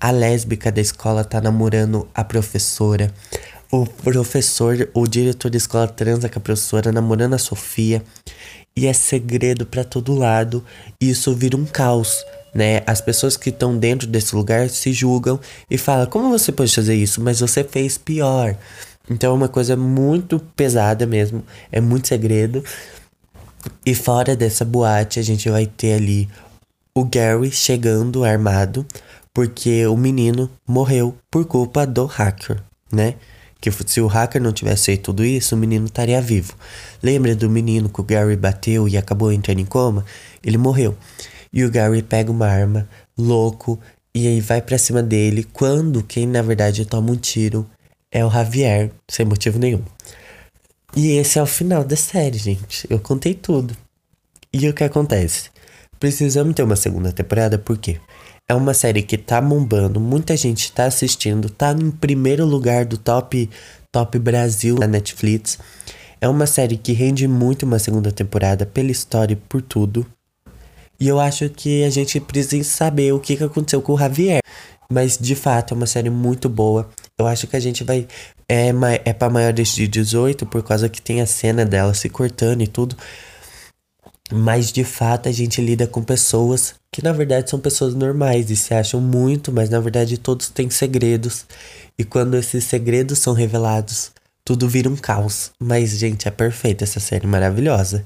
A 0.00 0.10
lésbica 0.10 0.72
da 0.72 0.80
escola 0.80 1.24
tá 1.24 1.40
namorando 1.40 2.08
a 2.14 2.24
professora. 2.24 3.12
O 3.70 3.84
professor, 3.86 4.88
o 4.94 5.06
diretor 5.06 5.50
da 5.50 5.56
escola 5.56 5.86
transa 5.86 6.28
com 6.28 6.38
a 6.38 6.42
professora, 6.42 6.90
namorando 6.90 7.34
a 7.34 7.38
Sofia. 7.38 8.02
E 8.74 8.86
é 8.86 8.92
segredo 8.92 9.66
para 9.66 9.84
todo 9.84 10.14
lado. 10.14 10.64
E 11.00 11.10
isso 11.10 11.34
vira 11.34 11.56
um 11.56 11.66
caos 11.66 12.24
né? 12.54 12.82
As 12.86 13.00
pessoas 13.00 13.36
que 13.36 13.50
estão 13.50 13.76
dentro 13.76 14.06
desse 14.06 14.34
lugar 14.34 14.68
se 14.68 14.92
julgam 14.92 15.38
e 15.70 15.78
falam: 15.78 16.06
como 16.06 16.30
você 16.30 16.50
pode 16.52 16.74
fazer 16.74 16.94
isso? 16.94 17.20
Mas 17.20 17.40
você 17.40 17.62
fez 17.62 17.98
pior. 17.98 18.56
Então 19.10 19.32
é 19.32 19.34
uma 19.34 19.48
coisa 19.48 19.76
muito 19.76 20.38
pesada 20.54 21.06
mesmo, 21.06 21.42
é 21.72 21.80
muito 21.80 22.08
segredo. 22.08 22.62
E 23.84 23.94
fora 23.94 24.36
dessa 24.36 24.64
boate, 24.64 25.18
a 25.18 25.22
gente 25.22 25.48
vai 25.48 25.66
ter 25.66 25.94
ali 25.94 26.28
o 26.94 27.04
Gary 27.04 27.50
chegando 27.50 28.24
armado, 28.24 28.86
porque 29.32 29.86
o 29.86 29.96
menino 29.96 30.50
morreu 30.66 31.16
por 31.30 31.44
culpa 31.46 31.86
do 31.86 32.06
hacker, 32.06 32.62
né? 32.92 33.14
Que 33.60 33.70
se 33.72 34.00
o 34.00 34.06
hacker 34.06 34.40
não 34.40 34.52
tivesse 34.52 34.86
feito 34.86 35.02
tudo 35.04 35.24
isso, 35.24 35.54
o 35.54 35.58
menino 35.58 35.86
estaria 35.86 36.20
vivo. 36.20 36.54
Lembra 37.02 37.34
do 37.34 37.50
menino 37.50 37.88
que 37.88 38.00
o 38.00 38.04
Gary 38.04 38.36
bateu 38.36 38.88
e 38.88 38.96
acabou 38.96 39.32
entrando 39.32 39.60
em 39.60 39.64
coma? 39.64 40.04
Ele 40.42 40.56
morreu. 40.56 40.96
E 41.52 41.64
o 41.64 41.70
Gary 41.70 42.02
pega 42.02 42.30
uma 42.30 42.46
arma, 42.46 42.88
louco, 43.16 43.80
e 44.14 44.26
aí 44.26 44.40
vai 44.40 44.62
para 44.62 44.78
cima 44.78 45.02
dele, 45.02 45.46
quando 45.52 46.02
quem 46.02 46.26
na 46.26 46.42
verdade 46.42 46.84
toma 46.84 47.10
um 47.10 47.16
tiro 47.16 47.68
é 48.10 48.24
o 48.24 48.30
Javier, 48.30 48.90
sem 49.08 49.26
motivo 49.26 49.58
nenhum. 49.58 49.82
E 50.96 51.12
esse 51.12 51.38
é 51.38 51.42
o 51.42 51.46
final 51.46 51.84
da 51.84 51.96
série, 51.96 52.38
gente. 52.38 52.86
Eu 52.88 52.98
contei 52.98 53.34
tudo. 53.34 53.76
E 54.52 54.68
o 54.68 54.72
que 54.72 54.82
acontece? 54.82 55.50
Precisamos 56.00 56.54
ter 56.54 56.62
uma 56.62 56.76
segunda 56.76 57.12
temporada 57.12 57.58
porque 57.58 58.00
é 58.48 58.54
uma 58.54 58.72
série 58.72 59.02
que 59.02 59.18
tá 59.18 59.40
bombando, 59.40 60.00
muita 60.00 60.36
gente 60.36 60.72
tá 60.72 60.84
assistindo, 60.84 61.50
tá 61.50 61.72
em 61.72 61.90
primeiro 61.90 62.46
lugar 62.46 62.86
do 62.86 62.96
top 62.96 63.48
top 63.92 64.18
Brasil 64.18 64.76
na 64.76 64.86
Netflix. 64.86 65.58
É 66.20 66.28
uma 66.28 66.46
série 66.46 66.76
que 66.76 66.92
rende 66.92 67.28
muito 67.28 67.64
uma 67.64 67.78
segunda 67.78 68.10
temporada 68.10 68.66
pela 68.66 68.90
história 68.90 69.34
e 69.34 69.36
por 69.36 69.62
tudo. 69.62 70.06
E 70.98 71.06
eu 71.06 71.20
acho 71.20 71.48
que 71.50 71.84
a 71.84 71.90
gente 71.90 72.18
precisa 72.20 72.68
saber 72.68 73.12
o 73.12 73.20
que, 73.20 73.36
que 73.36 73.44
aconteceu 73.44 73.80
com 73.80 73.92
o 73.92 73.98
Javier. 73.98 74.40
Mas 74.90 75.18
de 75.18 75.34
fato 75.34 75.74
é 75.74 75.76
uma 75.76 75.86
série 75.86 76.10
muito 76.10 76.48
boa. 76.48 76.88
Eu 77.18 77.26
acho 77.26 77.46
que 77.46 77.56
a 77.56 77.60
gente 77.60 77.84
vai. 77.84 78.08
É, 78.48 78.70
é 79.04 79.12
pra 79.12 79.28
maiores 79.28 79.74
de 79.74 79.86
18, 79.86 80.46
por 80.46 80.62
causa 80.62 80.88
que 80.88 81.02
tem 81.02 81.20
a 81.20 81.26
cena 81.26 81.64
dela 81.64 81.92
se 81.92 82.08
cortando 82.08 82.62
e 82.62 82.66
tudo. 82.66 82.96
Mas 84.30 84.70
de 84.70 84.84
fato 84.84 85.28
a 85.28 85.32
gente 85.32 85.60
lida 85.60 85.86
com 85.86 86.02
pessoas 86.02 86.74
que 86.92 87.02
na 87.02 87.12
verdade 87.12 87.48
são 87.50 87.58
pessoas 87.58 87.94
normais 87.94 88.50
e 88.50 88.56
se 88.56 88.74
acham 88.74 89.00
muito, 89.00 89.52
mas 89.52 89.70
na 89.70 89.80
verdade 89.80 90.18
todos 90.18 90.48
têm 90.50 90.68
segredos. 90.70 91.46
E 91.98 92.04
quando 92.04 92.36
esses 92.36 92.64
segredos 92.64 93.18
são 93.18 93.32
revelados, 93.32 94.12
tudo 94.44 94.68
vira 94.68 94.88
um 94.88 94.96
caos. 94.96 95.50
Mas, 95.60 95.90
gente, 95.90 96.26
é 96.26 96.30
perfeita 96.30 96.84
essa 96.84 97.00
série 97.00 97.26
maravilhosa. 97.26 98.04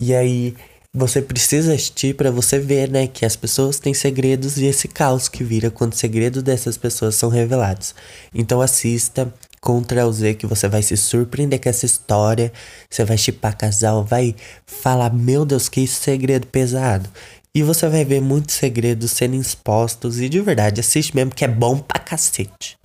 E 0.00 0.14
aí 0.14 0.54
você 0.92 1.20
precisa 1.20 1.74
assistir 1.74 2.16
para 2.16 2.30
você 2.30 2.58
ver, 2.58 2.90
né, 2.90 3.06
que 3.06 3.24
as 3.24 3.36
pessoas 3.36 3.78
têm 3.78 3.92
segredos 3.92 4.56
e 4.56 4.64
esse 4.64 4.88
caos 4.88 5.28
que 5.28 5.44
vira 5.44 5.70
quando 5.70 5.92
os 5.92 5.98
segredos 5.98 6.42
dessas 6.42 6.76
pessoas 6.76 7.14
são 7.14 7.28
revelados. 7.28 7.94
Então 8.34 8.60
assista 8.60 9.32
O 9.72 10.12
Z 10.12 10.34
que 10.34 10.46
você 10.46 10.68
vai 10.68 10.82
se 10.82 10.96
surpreender 10.96 11.60
com 11.60 11.68
essa 11.68 11.86
história, 11.86 12.52
você 12.88 13.04
vai 13.04 13.18
chipar 13.18 13.56
casal, 13.56 14.04
vai 14.04 14.34
falar, 14.66 15.12
meu 15.12 15.44
Deus, 15.44 15.68
que 15.68 15.86
segredo 15.86 16.46
pesado. 16.46 17.08
E 17.54 17.62
você 17.62 17.88
vai 17.88 18.04
ver 18.04 18.20
muitos 18.20 18.54
segredos 18.54 19.12
sendo 19.12 19.34
expostos 19.34 20.20
e 20.20 20.28
de 20.28 20.40
verdade 20.40 20.80
assiste 20.80 21.14
mesmo 21.16 21.34
que 21.34 21.44
é 21.44 21.48
bom 21.48 21.78
pra 21.78 21.98
cacete. 21.98 22.76